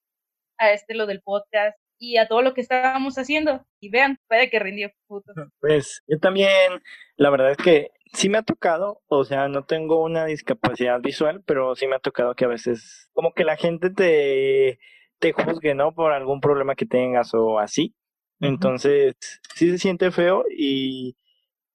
[0.58, 3.64] a este lo del podcast y a todo lo que estábamos haciendo.
[3.80, 5.32] Y vean, puede que rindió puto.
[5.60, 6.82] Pues yo también,
[7.16, 11.42] la verdad es que sí me ha tocado, o sea, no tengo una discapacidad visual,
[11.46, 14.78] pero sí me ha tocado que a veces como que la gente te,
[15.18, 15.94] te juzgue, ¿no?
[15.94, 17.94] Por algún problema que tengas o así.
[18.40, 19.16] Entonces,
[19.54, 21.16] sí se siente feo y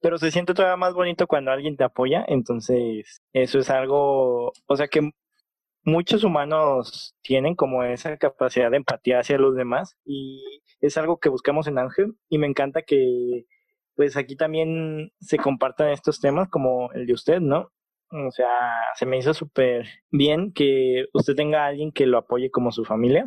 [0.04, 4.76] pero se siente todavía más bonito cuando alguien te apoya, entonces eso es algo, o
[4.76, 5.12] sea que
[5.86, 10.43] muchos humanos tienen como esa capacidad de empatía hacia los demás y
[10.82, 13.46] es algo que buscamos en Ángel y me encanta que
[13.95, 17.71] pues aquí también se compartan estos temas como el de usted, ¿no?
[18.10, 18.47] O sea,
[18.95, 22.86] se me hizo súper bien que usted tenga a alguien que lo apoye como su
[22.86, 23.25] familia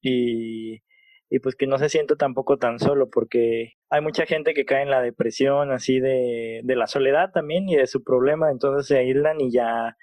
[0.00, 0.82] y,
[1.30, 4.82] y pues que no se sienta tampoco tan solo porque hay mucha gente que cae
[4.82, 8.98] en la depresión así de, de la soledad también y de su problema, entonces se
[8.98, 9.96] aíslan y ya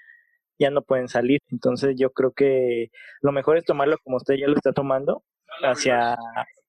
[0.58, 1.40] ya no pueden salir.
[1.50, 2.90] Entonces yo creo que
[3.22, 5.22] lo mejor es tomarlo como usted ya lo está tomando
[5.62, 6.16] hacia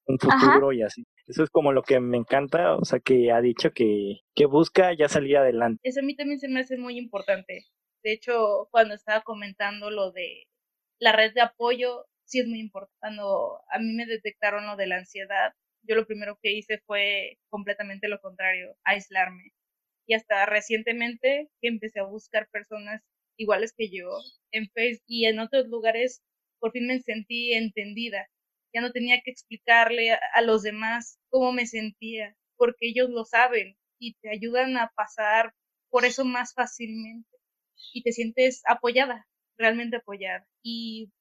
[0.10, 1.06] un futuro y así.
[1.28, 4.91] Eso es como lo que me encanta, o sea, que ha dicho que, que busca
[4.93, 5.80] ya salir adelante.
[5.84, 7.65] Eso a mí también se me hace muy importante.
[8.04, 10.48] De hecho, cuando estaba comentando lo de
[11.00, 12.98] la red de apoyo, sí es muy importante.
[13.00, 17.38] Cuando a mí me detectaron lo de la ansiedad, yo lo primero que hice fue
[17.50, 19.52] completamente lo contrario, aislarme.
[20.08, 23.04] Y hasta recientemente que empecé a buscar personas
[23.38, 24.10] iguales que yo
[24.52, 26.24] en Facebook y en otros lugares,
[26.60, 28.28] por fin me sentí entendida
[28.73, 33.75] ya no tenía que explicarle a, los demás cómo me sentía, porque ellos lo saben
[33.99, 35.53] y te ayudan a pasar
[35.89, 37.29] por eso más fácilmente
[37.93, 39.27] y te sientes apoyada,
[39.58, 40.47] realmente apoyada.
[40.63, 41.12] Y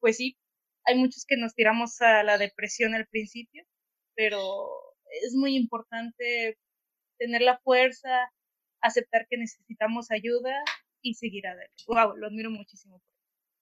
[0.00, 0.36] pues sí,
[0.84, 3.64] hay muchos que nos tiramos a la depresión al principio,
[4.14, 4.68] pero
[5.24, 6.58] es muy importante
[7.18, 8.30] tener la fuerza,
[8.80, 10.54] aceptar que necesitamos ayuda
[11.02, 11.84] y seguir adelante.
[11.86, 13.00] Wow, lo admiro muchísimo.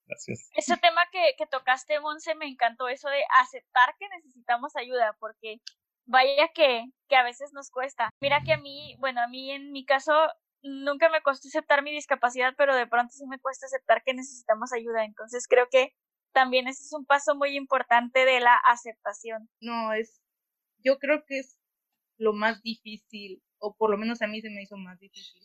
[0.06, 0.50] Gracias.
[0.54, 5.60] Ese tema que, que tocaste, Monse, me encantó eso de aceptar que necesitamos ayuda, porque
[6.06, 8.10] vaya que, que a veces nos cuesta.
[8.20, 10.12] Mira que a mí, bueno, a mí en mi caso
[10.62, 14.72] nunca me costó aceptar mi discapacidad, pero de pronto sí me cuesta aceptar que necesitamos
[14.72, 15.04] ayuda.
[15.04, 15.92] Entonces creo que
[16.32, 19.48] también ese es un paso muy importante de la aceptación.
[19.60, 20.20] No, es,
[20.84, 21.58] yo creo que es
[22.18, 25.42] lo más difícil, o por lo menos a mí se me hizo más difícil,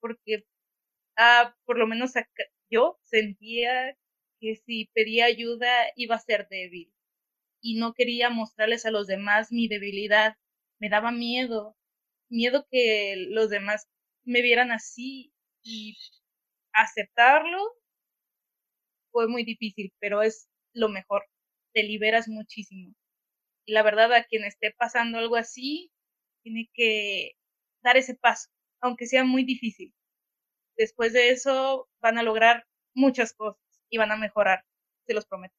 [0.00, 0.46] porque
[1.16, 2.14] ah, por lo menos
[2.70, 3.96] yo sentía
[4.40, 6.92] que si pedía ayuda iba a ser débil
[7.62, 10.36] y no quería mostrarles a los demás mi debilidad,
[10.80, 11.76] me daba miedo,
[12.30, 13.88] miedo que los demás
[14.24, 15.96] me vieran así y
[16.72, 17.58] aceptarlo
[19.12, 21.24] fue muy difícil, pero es lo mejor,
[21.74, 22.94] te liberas muchísimo.
[23.66, 25.92] Y la verdad, a quien esté pasando algo así,
[26.44, 27.32] tiene que
[27.82, 28.48] dar ese paso,
[28.82, 29.94] aunque sea muy difícil.
[30.80, 32.64] Después de eso van a lograr
[32.94, 34.64] muchas cosas y van a mejorar,
[35.06, 35.54] se los prometo.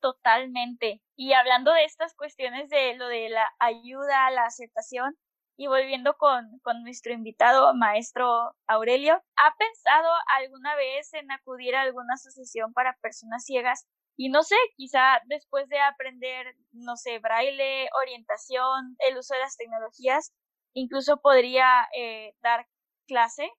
[0.00, 1.02] Totalmente.
[1.14, 5.14] Y hablando de estas cuestiones de lo de la ayuda, la aceptación,
[5.58, 11.82] y volviendo con, con nuestro invitado, maestro Aurelio, ¿ha pensado alguna vez en acudir a
[11.82, 13.86] alguna asociación para personas ciegas?
[14.16, 19.58] Y no sé, quizá después de aprender, no sé, braille, orientación, el uso de las
[19.58, 20.32] tecnologías,
[20.72, 22.66] incluso podría eh, dar
[23.06, 23.50] clase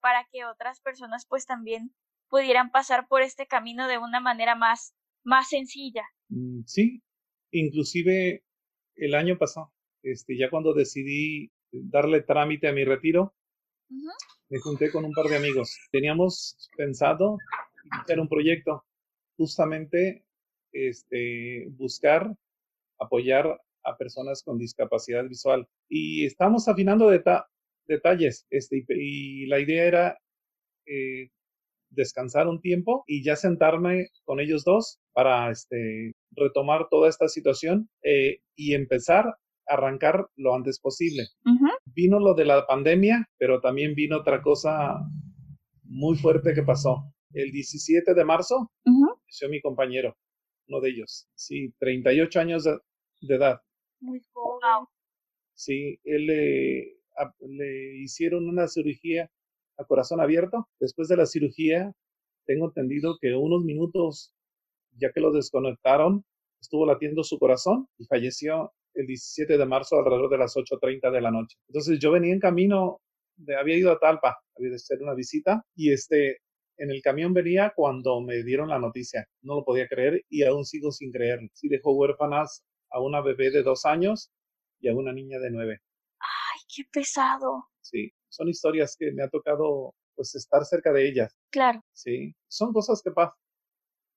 [0.00, 1.94] para que otras personas pues también
[2.28, 6.04] pudieran pasar por este camino de una manera más, más sencilla.
[6.28, 7.02] Mm, sí,
[7.50, 8.44] inclusive
[8.96, 13.34] el año pasado este, ya cuando decidí darle trámite a mi retiro,
[14.48, 15.76] me junté con un par de amigos.
[15.90, 17.38] Teníamos pensado
[17.90, 18.84] hacer un proyecto,
[19.36, 20.24] justamente
[20.72, 22.34] este, buscar
[22.98, 25.66] apoyar a personas con discapacidad visual.
[25.88, 27.08] Y estamos afinando
[27.90, 30.18] detalles, este, y la idea era
[30.86, 31.28] eh,
[31.90, 37.90] descansar un tiempo y ya sentarme con ellos dos para este, retomar toda esta situación
[38.02, 39.34] eh, y empezar
[39.70, 41.28] arrancar lo antes posible.
[41.84, 44.98] Vino lo de la pandemia, pero también vino otra cosa
[45.84, 47.04] muy fuerte que pasó.
[47.32, 50.16] El 17 de marzo, uh mi compañero,
[50.66, 51.28] uno de ellos.
[51.36, 53.60] Sí, 38 años de, edad.
[54.00, 54.86] Muy joven.
[55.54, 56.99] Sí, él
[57.40, 59.30] le, hicieron una cirugía
[59.78, 60.68] a corazón abierto.
[60.78, 61.92] Después de la cirugía,
[62.46, 64.34] tengo entendido que unos minutos,
[64.92, 66.24] ya que lo desconectaron,
[66.60, 71.20] estuvo latiendo su corazón y falleció el 17 de marzo alrededor de las 8.30 de
[71.20, 71.56] la noche.
[71.68, 73.00] Entonces yo venía en camino,
[73.58, 76.38] había ido a Talpa, había de hacer una visita y este,
[76.76, 79.26] en el camión venía cuando me dieron la noticia.
[79.42, 81.40] No lo podía creer y aún sigo sin creer.
[81.52, 84.30] Sí dejó huérfanas a una bebé de dos años
[84.80, 85.80] y a una niña de nueve.
[86.74, 87.64] Qué pesado.
[87.80, 91.34] Sí, son historias que me ha tocado pues estar cerca de ellas.
[91.50, 91.82] Claro.
[91.92, 93.34] Sí, son cosas que, pasan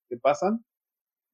[0.09, 0.65] que pasan.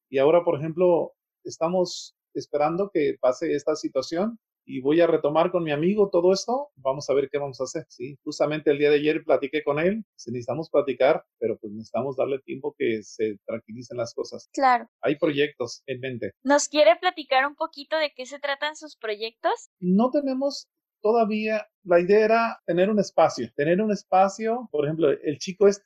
[0.09, 5.63] Y ahora, por ejemplo, estamos esperando que pase esta situación y voy a retomar con
[5.63, 6.69] mi amigo todo esto.
[6.75, 7.85] Vamos a ver qué vamos a hacer.
[7.89, 10.05] Sí, justamente el día de ayer platiqué con él.
[10.15, 14.47] Si necesitamos platicar, pero pues necesitamos darle tiempo que se tranquilicen las cosas.
[14.53, 14.87] Claro.
[15.01, 16.33] Hay proyectos en mente.
[16.43, 19.71] ¿Nos quiere platicar un poquito de qué se tratan sus proyectos?
[19.79, 20.67] No tenemos
[21.01, 25.83] todavía, la idea era tener un espacio, tener un espacio, por ejemplo, el chico es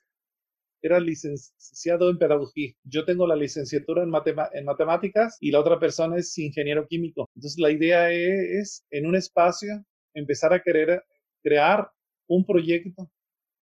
[0.84, 2.72] era licenciado en pedagogía.
[2.84, 7.26] Yo tengo la licenciatura en, matemáticas y la otra persona es ingeniero químico.
[7.34, 11.02] Entonces la idea es, en un espacio, empezar a querer
[11.42, 11.90] crear
[12.28, 13.10] un proyecto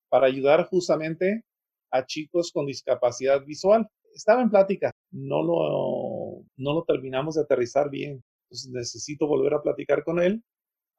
[0.08, 1.44] para ayudar justamente
[1.92, 3.86] a chicos con discapacidad visual.
[4.14, 8.22] Estaba en plática, no lo, no lo terminamos de aterrizar bien.
[8.46, 10.42] Entonces necesito volver a platicar con él,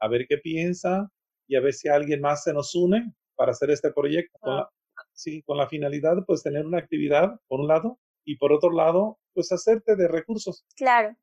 [0.04, 1.10] a ver qué piensa
[1.48, 4.40] y a ver si alguien más se nos une para hacer este proyecto.
[4.44, 4.70] Ah
[5.14, 8.72] sí, con la finalidad de pues tener una actividad, por un lado, y por otro
[8.72, 10.66] lado, pues hacerte de recursos.
[10.76, 11.16] Claro.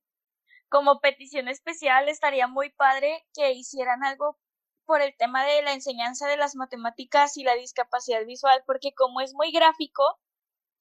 [0.69, 4.39] Como petición especial estaría muy padre que hicieran algo
[4.85, 9.21] por el tema de la enseñanza de las matemáticas y la discapacidad visual, porque como
[9.21, 10.03] es muy gráfico,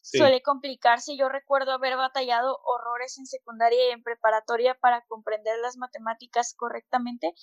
[0.01, 1.17] suele complicarse.
[1.17, 7.33] Yo recuerdo haber batallado horrores en secundaria y en preparatoria para comprender las matemáticas correctamente.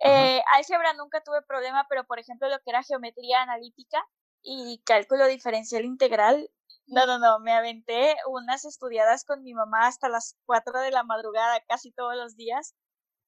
[0.00, 4.04] Eh, álgebra nunca tuve problema, pero por ejemplo lo que era geometría analítica,
[4.46, 6.48] y cálculo diferencial integral.
[6.86, 11.02] No, no, no, me aventé unas estudiadas con mi mamá hasta las 4 de la
[11.02, 12.76] madrugada casi todos los días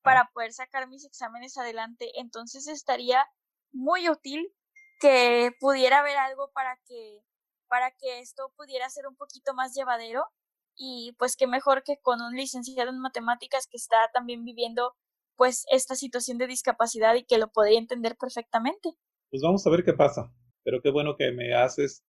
[0.02, 2.12] para poder sacar mis exámenes adelante.
[2.20, 3.26] Entonces estaría
[3.72, 4.54] muy útil
[5.00, 7.20] que pudiera haber algo para que
[7.66, 10.24] para que esto pudiera ser un poquito más llevadero
[10.74, 14.96] y pues qué mejor que con un licenciado en matemáticas que está también viviendo
[15.38, 18.90] pues esta situación de discapacidad y que lo podría entender perfectamente.
[19.30, 20.30] Pues vamos a ver qué pasa
[20.68, 22.04] pero qué bueno que me haces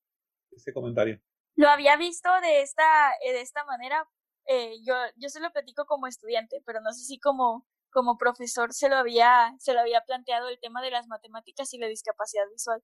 [0.52, 1.22] ese comentario.
[1.56, 2.84] Lo había visto de esta,
[3.26, 4.06] eh, de esta manera.
[4.48, 8.74] Eh, yo, yo se lo platico como estudiante, pero no sé si como, como profesor
[8.74, 12.44] se lo había, se lo había planteado el tema de las matemáticas y la discapacidad
[12.52, 12.84] visual.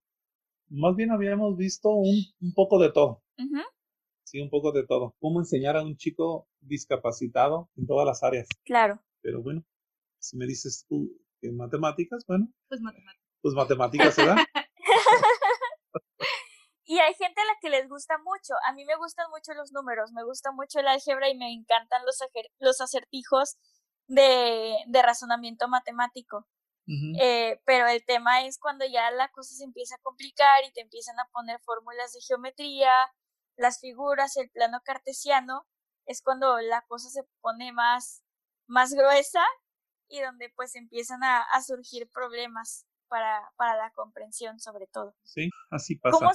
[0.69, 3.21] Más bien habíamos visto un, un poco de todo.
[4.23, 5.17] Sí, un poco de todo.
[5.19, 8.47] Cómo enseñar a un chico discapacitado en todas las áreas.
[8.63, 9.03] Claro.
[9.21, 9.65] Pero bueno,
[10.29, 11.09] si me dices tú
[11.41, 12.47] que matemáticas, bueno.
[12.67, 13.25] Pues matemáticas.
[13.41, 14.37] Pues matemáticas, ¿verdad?
[16.85, 18.53] y hay gente a la que les gusta mucho.
[18.67, 22.03] A mí me gustan mucho los números, me gusta mucho el álgebra y me encantan
[22.05, 22.17] los,
[22.59, 23.57] los acertijos
[24.07, 26.47] de, de razonamiento matemático.
[27.19, 30.81] Eh, pero el tema es cuando ya la cosa se empieza a complicar y te
[30.81, 32.93] empiezan a poner fórmulas de geometría,
[33.55, 35.65] las figuras, el plano cartesiano,
[36.05, 38.23] es cuando la cosa se pone más,
[38.67, 39.43] más gruesa
[40.07, 45.15] y donde pues empiezan a, a surgir problemas para, para la comprensión sobre todo.
[45.23, 46.17] Sí, así pasa.
[46.17, 46.31] ¿Cómo,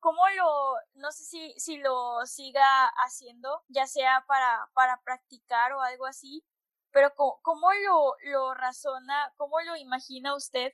[0.00, 5.80] cómo lo, no sé si, si lo siga haciendo, ya sea para, para practicar o
[5.80, 6.44] algo así,
[6.90, 10.72] pero ¿cómo, lo, lo razona, cómo lo imagina usted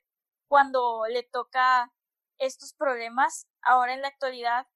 [0.49, 1.93] cuando le toca
[2.39, 4.67] estos problemas ahora en la actualidad,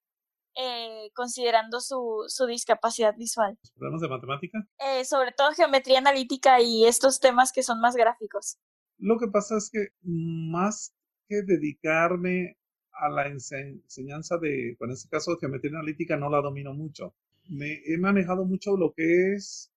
[0.55, 3.57] eh, considerando su, su discapacidad visual?
[3.75, 4.67] ¿Problemas de matemática?
[4.79, 8.57] Eh, sobre todo geometría analítica y estos temas que son más gráficos.
[8.97, 10.93] Lo que pasa es que más
[11.27, 12.57] que dedicarme
[12.91, 17.15] a la enseñanza de, en este caso, geometría analítica, no la domino mucho.
[17.49, 19.71] Me he manejado mucho lo que es,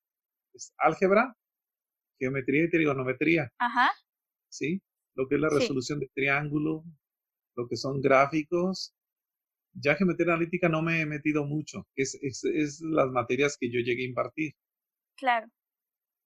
[0.53, 1.37] es álgebra,
[2.19, 3.53] geometría y trigonometría.
[3.59, 3.91] Ajá.
[4.49, 4.83] ¿Sí?
[5.15, 6.85] Lo que es la resolución de triángulo,
[7.57, 8.95] lo que son gráficos.
[9.79, 13.81] Ya geometría analítica no me he metido mucho, es, es, es las materias que yo
[13.81, 14.53] llegué a impartir.
[15.17, 15.49] Claro.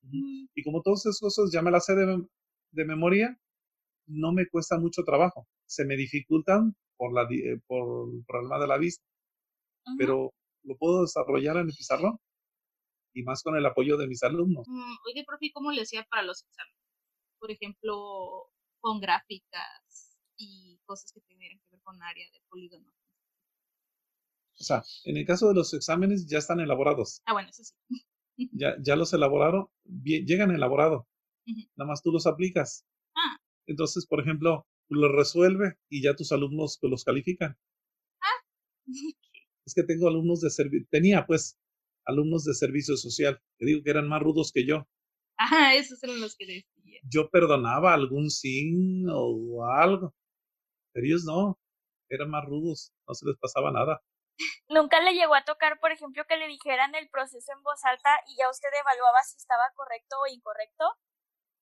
[0.03, 0.47] Mm.
[0.55, 2.25] Y como todas esas cosas ya me las sé de,
[2.73, 3.37] de memoria,
[4.07, 5.47] no me cuesta mucho trabajo.
[5.67, 9.05] Se me dificultan por, la, eh, por el problema de la vista,
[9.97, 10.33] pero
[10.63, 12.19] lo puedo desarrollar en el pizarrón
[13.15, 14.67] y más con el apoyo de mis alumnos.
[14.69, 16.77] Mm, oye, profe, ¿cómo le hacía para los exámenes?
[17.39, 22.93] Por ejemplo, con gráficas y cosas que tuvieran que ver con área de polígono.
[24.61, 27.23] O sea, en el caso de los exámenes ya están elaborados.
[27.25, 28.07] Ah, bueno, eso sí.
[28.53, 29.69] ya, ya los elaboraron,
[30.05, 31.07] llegan elaborados.
[31.77, 32.85] Nada más tú los aplicas.
[33.17, 33.39] Ah.
[33.67, 37.57] Entonces, por ejemplo, lo resuelve y ya tus alumnos los califican.
[38.21, 38.87] Ah.
[39.65, 41.59] es que tengo alumnos de servicio, tenía pues
[42.05, 44.87] alumnos de servicio social, que digo que eran más rudos que yo.
[45.39, 47.01] Ajá, esos eran los que decía.
[47.03, 50.15] Yo perdonaba algún sin o algo,
[50.93, 51.59] pero ellos no,
[52.11, 54.03] eran más rudos, no se les pasaba nada.
[54.69, 58.11] ¿Nunca le llegó a tocar, por ejemplo, que le dijeran el proceso en voz alta
[58.27, 60.85] y ya usted evaluaba si estaba correcto o incorrecto?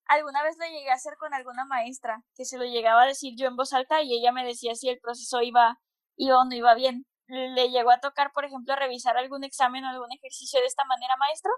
[0.07, 3.35] Alguna vez lo llegué a hacer con alguna maestra, que se lo llegaba a decir
[3.37, 5.79] yo en voz alta y ella me decía si el proceso iba,
[6.17, 7.05] iba o no iba bien.
[7.27, 11.15] ¿Le llegó a tocar, por ejemplo, revisar algún examen o algún ejercicio de esta manera,
[11.19, 11.53] maestro?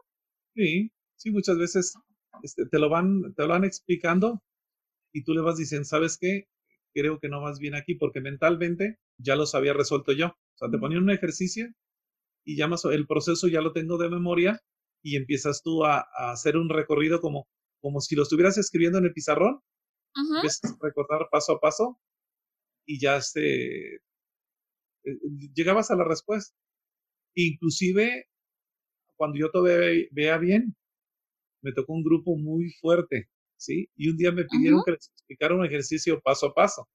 [0.54, 1.94] Sí, sí, muchas veces
[2.42, 4.42] este, te, lo van, te lo van explicando
[5.12, 6.48] y tú le vas diciendo, ¿sabes qué?
[6.92, 10.28] Creo que no vas bien aquí porque mentalmente ya los había resuelto yo.
[10.28, 11.68] O sea, te ponían un ejercicio
[12.44, 14.60] y ya más, el proceso ya lo tengo de memoria
[15.02, 17.46] y empiezas tú a, hacer un recorrido como,
[17.80, 19.60] como si lo estuvieras escribiendo en el pizarrón.
[20.36, 22.00] Empiezas a recordar paso a paso
[22.84, 24.00] y ya este, eh,
[25.54, 26.54] llegabas a la respuesta.
[27.34, 28.26] Inclusive,
[29.16, 30.76] cuando yo todavía vea bien,
[31.62, 33.28] me tocó un grupo muy fuerte,
[33.60, 33.90] ¿sí?
[33.94, 36.88] Y un día me pidieron que les explicara un ejercicio paso a paso.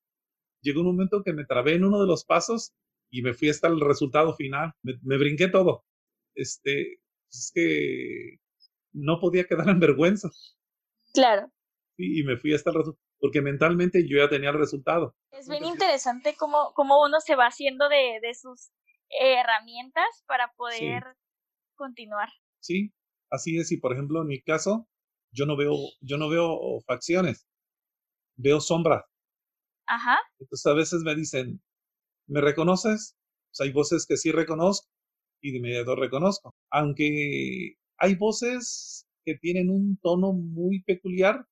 [0.61, 2.73] Llegó un momento que me trabé en uno de los pasos
[3.09, 4.73] y me fui hasta el resultado final.
[4.81, 5.85] Me, brinqué todo.
[6.33, 6.99] Este,
[7.29, 8.39] es que
[8.93, 10.29] no podía quedar en vergüenza.
[11.13, 11.51] Claro.
[11.97, 15.15] Y, y me fui hasta el resultado porque mentalmente yo ya tenía el resultado.
[15.31, 18.71] Es bien interesante cómo, cómo uno se va haciendo de, de sus
[19.09, 21.03] herramientas para poder
[21.75, 22.29] continuar.
[22.59, 22.93] Sí,
[23.29, 23.71] así es.
[23.71, 24.87] Y por ejemplo, en mi caso,
[25.35, 27.45] yo no veo, yo no veo facciones,
[28.37, 29.05] veo sombra.
[29.85, 30.17] Ajá.
[30.39, 31.61] Entonces a veces me dicen,
[32.27, 33.15] ¿me reconoces?
[33.59, 34.89] hay voces que sí reconozco
[35.41, 36.53] y de inmediato reconozco.
[36.71, 41.47] Aunque hay voces que tienen un tono muy peculiar,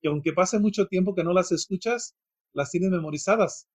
[0.00, 2.16] que aunque pase mucho tiempo que no las escuchas,
[2.52, 3.68] las tienes memorizadas.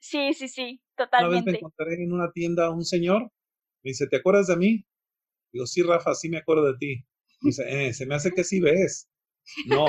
[0.00, 1.36] Sí, sí, sí, totalmente.
[1.36, 3.30] Una vez me encontré en una tienda a un señor,
[3.82, 4.86] me dice, ¿te acuerdas de mí?
[5.52, 7.04] Digo, sí, Rafa, sí me acuerdo de ti.
[7.40, 9.08] Dice, eh, se me hace que sí ves.
[9.66, 9.86] No,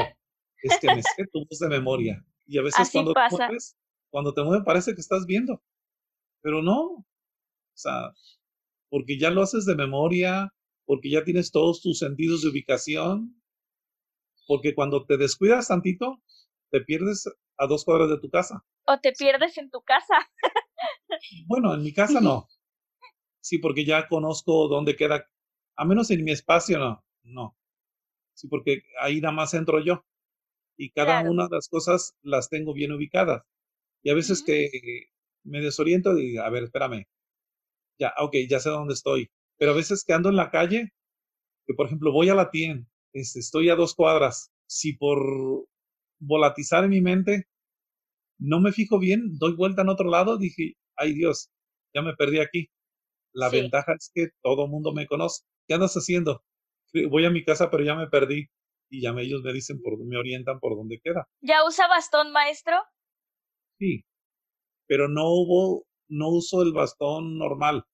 [0.62, 2.24] es que me sé tu voz de memoria.
[2.48, 3.78] Y a veces cuando, Te mueves,
[4.10, 5.62] cuando te mueves parece que estás viendo,
[6.42, 6.82] pero no.
[6.82, 7.06] O
[7.76, 8.14] sea,
[8.90, 10.54] porque ya lo haces de memoria,
[10.86, 13.42] porque ya tienes todos tus sentidos de ubicación,
[14.48, 16.22] porque cuando te descuidas tantito,
[16.72, 18.66] te pierdes a dos cuadras de tu casa.
[18.86, 20.16] O te pierdes en tu casa.
[21.48, 22.48] bueno, en mi casa no.
[23.42, 25.30] Sí, porque ya conozco dónde queda,
[25.76, 27.56] a menos en mi espacio, no, no.
[28.34, 30.06] Sí, porque ahí nada más entro yo.
[30.78, 33.44] Y cada una de las cosas las tengo bien ubicadas.
[34.02, 34.70] Y a veces que
[35.44, 37.06] me desoriento y, a ver, espérame.
[38.00, 39.30] Ya, ok, ya sé dónde estoy.
[39.58, 40.94] Pero a veces que ando en la calle,
[41.68, 44.52] que por ejemplo voy a la tienda, este, estoy a dos cuadras.
[44.68, 45.68] Si por
[46.20, 47.48] volatizar en mi mente
[48.38, 51.50] no me fijo bien, doy vuelta en otro lado, dije, ay Dios,
[51.94, 52.70] ya me perdí aquí.
[53.34, 55.44] La ventaja es que todo el mundo me conoce.
[55.68, 56.44] ¿Qué andas haciendo?
[57.10, 58.50] Voy a mi casa, pero ya me perdí.
[58.92, 61.28] Y ya ellos me dicen, por, me orientan por dónde queda.
[61.42, 62.76] ¿Ya usa bastón, maestro?
[63.78, 64.04] Sí,
[64.88, 67.86] pero no hubo, no uso el bastón normal.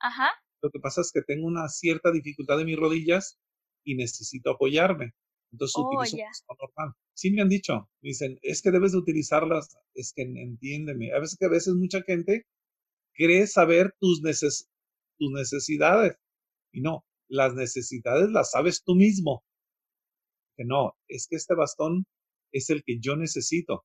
[0.00, 0.30] Ajá.
[0.62, 3.38] Lo que pasa es que tengo una cierta dificultad en mis rodillas
[3.84, 5.14] y necesito apoyarme.
[5.50, 6.94] Entonces oh, utilizo un bastón normal.
[7.14, 11.12] Sí me han dicho, me dicen, es que debes de utilizarlas, es que entiéndeme.
[11.12, 12.46] A veces que a veces mucha gente
[13.14, 14.70] cree saber tus, neces
[15.18, 16.16] tus necesidades.
[16.72, 19.44] Y no, las necesidades las sabes tú mismo.
[20.56, 22.06] Que no, es que este bastón
[22.52, 23.84] es el que yo necesito.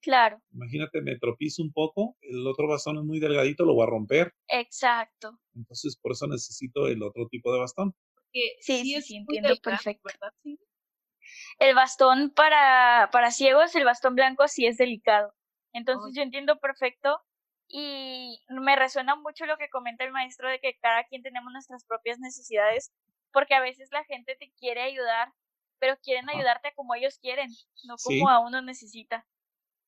[0.00, 0.42] Claro.
[0.52, 4.34] Imagínate, me tropiezo un poco, el otro bastón es muy delgadito, lo voy a romper.
[4.48, 5.38] Exacto.
[5.54, 7.94] Entonces, por eso necesito el otro tipo de bastón.
[8.32, 10.10] sí, sí, sí, entiendo perfecto.
[11.58, 15.32] El bastón para, para ciegos, el bastón blanco sí es delicado.
[15.72, 17.18] Entonces yo entiendo perfecto
[17.76, 21.84] y me resuena mucho lo que comenta el maestro de que cada quien tenemos nuestras
[21.84, 22.92] propias necesidades,
[23.32, 25.32] porque a veces la gente te quiere ayudar,
[25.80, 27.50] pero quieren ayudarte como ellos quieren,
[27.82, 29.26] no como a uno necesita.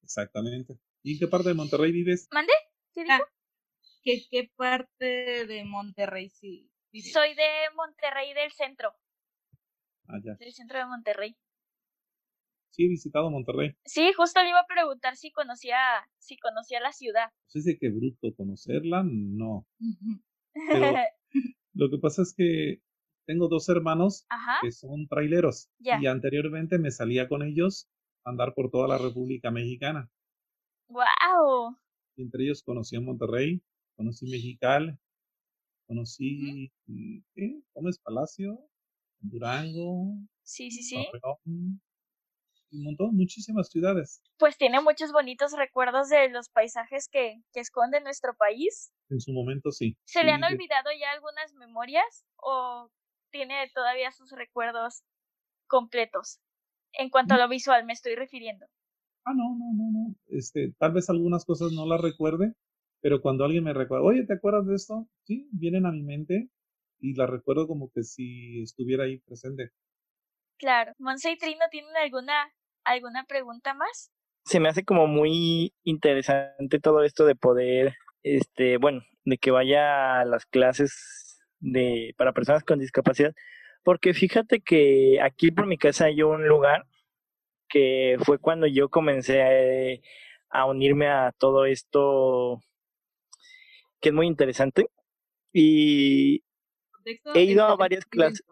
[0.02, 0.80] Exactamente.
[1.04, 2.26] ¿Y en qué parte de Monterrey vives?
[2.32, 2.52] ¿Mande?
[2.92, 3.22] ¿Qué dijo?
[3.22, 3.30] Ah,
[4.02, 7.12] ¿qué, parte de Monterrey sí vives?
[7.12, 8.96] Soy de Monterrey del centro.
[10.08, 10.34] Ah, ya.
[10.34, 11.36] Del centro de Monterrey.
[12.76, 13.74] Sí, he visitado Monterrey.
[13.86, 15.78] Sí, justo le iba a preguntar si conocía,
[16.18, 17.28] si conocía la ciudad.
[17.30, 19.66] No sé si qué bruto conocerla, no.
[20.52, 20.92] Pero
[21.72, 22.82] lo que pasa es que
[23.26, 24.26] tengo dos hermanos
[24.60, 27.88] que son traileros y anteriormente me salía con ellos
[28.24, 30.10] andar por toda la República Mexicana.
[30.88, 31.78] ¡Wow!
[32.18, 33.62] entre ellos conocí a Monterrey,
[33.94, 34.98] conocí Mexicali,
[35.86, 36.70] conocí
[37.34, 37.62] ¿qué?
[37.74, 38.58] Gómez Palacio,
[39.20, 40.14] Durango.
[40.42, 40.96] Sí, sí, sí.
[42.72, 44.20] Un montón, muchísimas ciudades.
[44.38, 48.92] Pues tiene muchos bonitos recuerdos de los paisajes que, que esconde nuestro país.
[49.08, 49.96] En su momento sí.
[50.04, 52.90] ¿Se le han olvidado ya algunas memorias o
[53.30, 55.02] tiene todavía sus recuerdos
[55.68, 56.40] completos?
[56.92, 58.66] En cuanto a lo visual me estoy refiriendo.
[59.24, 60.14] Ah, no, no, no, no.
[60.28, 62.54] Este, tal vez algunas cosas no las recuerde,
[63.00, 65.08] pero cuando alguien me recuerda, oye, ¿te acuerdas de esto?
[65.24, 66.50] Sí, vienen a mi mente
[67.00, 69.70] y las recuerdo como que si estuviera ahí presente.
[70.58, 70.92] Claro.
[70.98, 72.52] Monse y Trino, ¿tienen alguna,
[72.84, 74.10] alguna pregunta más?
[74.44, 80.20] Se me hace como muy interesante todo esto de poder, este, bueno, de que vaya
[80.20, 83.32] a las clases de para personas con discapacidad,
[83.82, 86.86] porque fíjate que aquí por mi casa hay un lugar
[87.68, 90.00] que fue cuando yo comencé
[90.50, 92.62] a, unirme a todo esto
[94.00, 94.86] que es muy interesante.
[95.52, 96.44] Y
[97.34, 98.44] he ido a varias clases.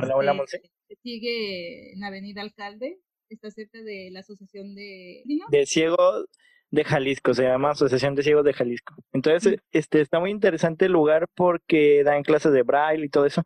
[0.00, 0.60] hola, hola, Monse.
[1.02, 5.22] Sigue en Avenida Alcalde, está cerca de la Asociación de...
[5.50, 6.26] De Ciegos
[6.70, 8.94] de Jalisco, se llama Asociación de Ciegos de Jalisco.
[9.12, 13.42] Entonces, este está muy interesante el lugar porque dan clases de braille y todo eso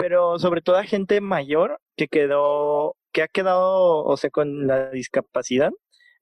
[0.00, 4.90] pero sobre todo a gente mayor que quedó, que ha quedado, o sea, con la
[4.90, 5.72] discapacidad,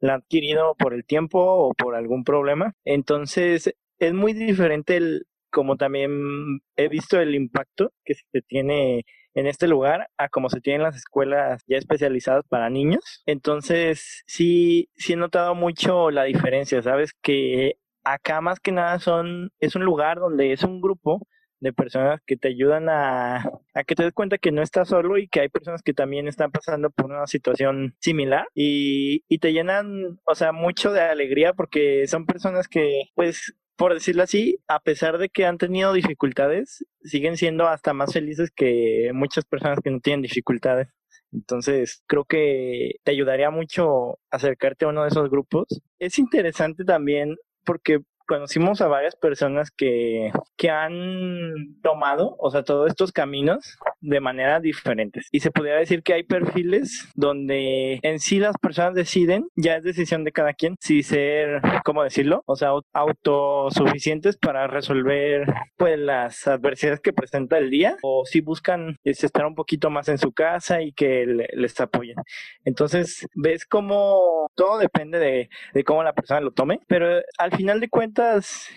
[0.00, 2.74] la ha adquirido por el tiempo o por algún problema.
[2.84, 9.04] Entonces, es muy diferente el, como también he visto el impacto que se tiene
[9.39, 13.22] en este lugar a como se tiene en las escuelas ya especializadas para niños.
[13.26, 17.12] Entonces, sí, sí he notado mucho la diferencia, ¿sabes?
[17.22, 21.26] Que acá más que nada son, es un lugar donde es un grupo
[21.61, 25.18] de personas que te ayudan a, a, que te des cuenta que no estás solo
[25.18, 29.53] y que hay personas que también están pasando por una situación similar y, y te
[29.53, 34.80] llenan, o sea, mucho de alegría porque son personas que, pues, por decirlo así, a
[34.80, 39.90] pesar de que han tenido dificultades, siguen siendo hasta más felices que muchas personas que
[39.92, 40.88] no tienen dificultades.
[41.32, 45.80] Entonces, creo que te ayudaría mucho acercarte a uno de esos grupos.
[46.00, 52.88] Es interesante también porque conocimos a varias personas que, que han tomado, o sea, todos
[52.88, 55.28] estos caminos de manera diferentes.
[55.32, 59.82] Y se podría decir que hay perfiles donde en sí las personas deciden, ya es
[59.82, 62.42] decisión de cada quien, si ser, ¿cómo decirlo?
[62.46, 68.96] O sea, autosuficientes para resolver pues las adversidades que presenta el día o si buscan
[69.04, 72.16] es, estar un poquito más en su casa y que les apoyen.
[72.64, 77.80] Entonces, ves cómo todo depende de, de cómo la persona lo tome, pero al final
[77.80, 78.17] de cuentas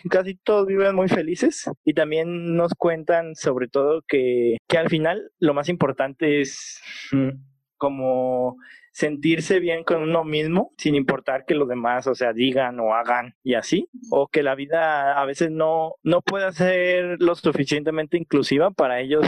[0.09, 5.31] casi todos viven muy felices y también nos cuentan sobre todo que, que al final
[5.39, 6.79] lo más importante es
[7.11, 7.29] mm,
[7.77, 8.57] como
[8.91, 13.35] sentirse bien con uno mismo sin importar que los demás, o sea, digan o hagan
[13.43, 18.71] y así, o que la vida a veces no, no pueda ser lo suficientemente inclusiva
[18.71, 19.25] para ellos.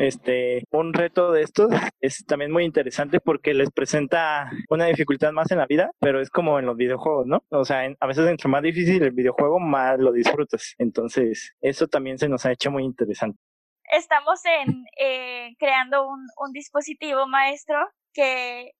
[0.00, 1.70] Este, un reto de estos
[2.00, 6.30] es también muy interesante porque les presenta una dificultad más en la vida, pero es
[6.30, 7.44] como en los videojuegos, ¿no?
[7.50, 10.74] O sea, a veces entre más difícil el videojuego, más lo disfrutas.
[10.78, 13.38] Entonces, eso también se nos ha hecho muy interesante
[13.92, 17.76] estamos en, eh, creando un, un, dispositivo maestro
[18.14, 18.70] que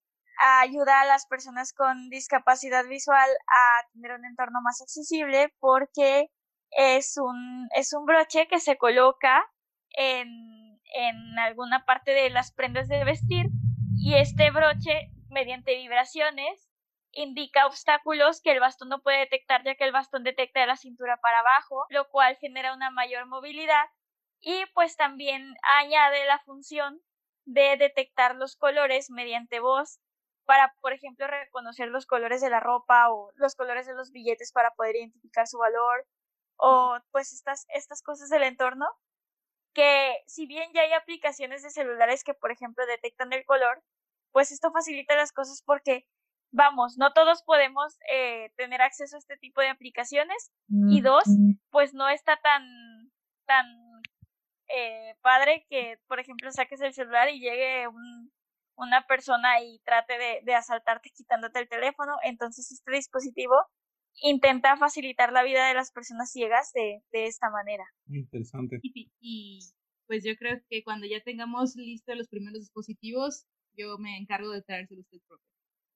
[0.63, 6.29] ayuda a las personas con discapacidad visual a tener un entorno más accesible porque
[6.71, 9.45] es un, es un broche que se coloca
[9.91, 10.29] en,
[10.95, 13.47] en alguna parte de las prendas de vestir
[13.97, 16.69] y este broche mediante vibraciones
[17.13, 20.77] indica obstáculos que el bastón no puede detectar ya que el bastón detecta de la
[20.77, 23.87] cintura para abajo, lo cual genera una mayor movilidad
[24.41, 27.01] y pues también añade la función
[27.45, 30.01] de detectar los colores mediante voz
[30.45, 34.53] para, por ejemplo, reconocer los colores de la ropa o los colores de los billetes
[34.53, 36.07] para poder identificar su valor
[36.57, 38.87] o pues estas, estas cosas del entorno
[39.75, 43.83] que si bien ya hay aplicaciones de celulares que, por ejemplo, detectan el color,
[44.33, 46.07] pues esto facilita las cosas porque,
[46.53, 51.25] vamos, no todos podemos eh, tener acceso a este tipo de aplicaciones y dos,
[51.71, 53.11] pues no está tan,
[53.47, 53.67] tan
[54.69, 58.33] eh, padre que, por ejemplo, saques el celular y llegue un,
[58.77, 62.17] una persona y trate de, de, asaltarte quitándote el teléfono.
[62.23, 63.57] Entonces, este dispositivo
[64.23, 67.85] intenta facilitar la vida de las personas ciegas de, de esta manera.
[68.07, 68.79] Muy interesante.
[68.83, 69.61] Y, y,
[70.07, 73.47] pues yo creo que cuando ya tengamos listos los primeros dispositivos,
[73.77, 75.47] yo me encargo de traérselo usted propio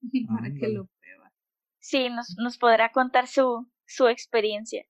[0.27, 1.31] para que lo prueba.
[1.79, 4.85] Sí, nos, nos podrá contar su, su experiencia.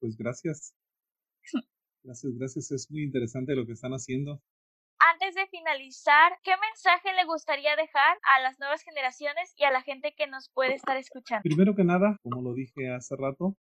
[0.00, 0.74] Pues gracias.
[2.02, 2.70] Gracias, gracias.
[2.70, 4.42] Es muy interesante lo que están haciendo.
[5.00, 9.80] Antes de finalizar, ¿qué mensaje le gustaría dejar a las nuevas generaciones y a la
[9.80, 11.42] gente que nos puede estar escuchando?
[11.42, 13.56] Primero que nada, como lo dije hace rato,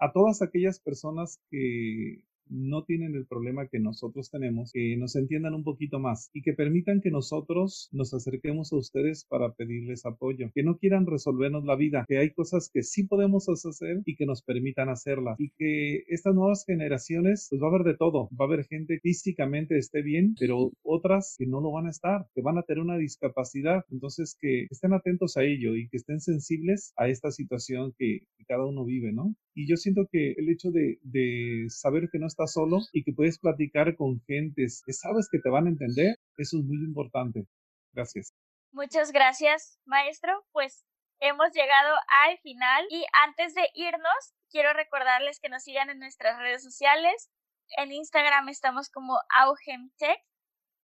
[0.00, 5.54] a todas aquellas personas que no tienen el problema que nosotros tenemos, que nos entiendan
[5.54, 10.50] un poquito más y que permitan que nosotros nos acerquemos a ustedes para pedirles apoyo,
[10.54, 14.26] que no quieran resolvernos la vida, que hay cosas que sí podemos hacer y que
[14.26, 18.44] nos permitan hacerlas y que estas nuevas generaciones pues va a haber de todo, va
[18.44, 22.42] a haber gente físicamente esté bien, pero otras que no lo van a estar, que
[22.42, 26.92] van a tener una discapacidad, entonces que estén atentos a ello y que estén sensibles
[26.96, 29.34] a esta situación que, cada uno vive, ¿no?
[29.54, 33.38] Y yo siento que el hecho de, de saber que no solo y que puedes
[33.38, 37.46] platicar con gentes que sabes que te van a entender, eso es muy importante.
[37.92, 38.32] Gracias.
[38.72, 40.44] Muchas gracias, maestro.
[40.52, 40.84] Pues
[41.20, 46.38] hemos llegado al final y antes de irnos, quiero recordarles que nos sigan en nuestras
[46.38, 47.30] redes sociales.
[47.76, 50.20] En Instagram estamos como AugemTech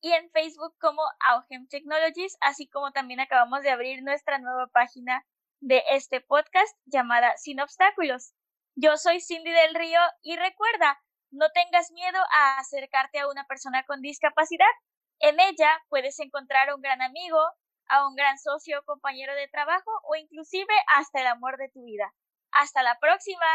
[0.04, 5.26] y en Facebook como Augem Technologies, así como también acabamos de abrir nuestra nueva página
[5.62, 8.34] de este podcast llamada Sin Obstáculos.
[8.76, 11.02] Yo soy Cindy del Río y recuerda,
[11.34, 14.74] no tengas miedo a acercarte a una persona con discapacidad.
[15.20, 17.40] En ella puedes encontrar a un gran amigo,
[17.88, 22.14] a un gran socio compañero de trabajo o inclusive hasta el amor de tu vida.
[22.52, 23.46] Hasta la próxima.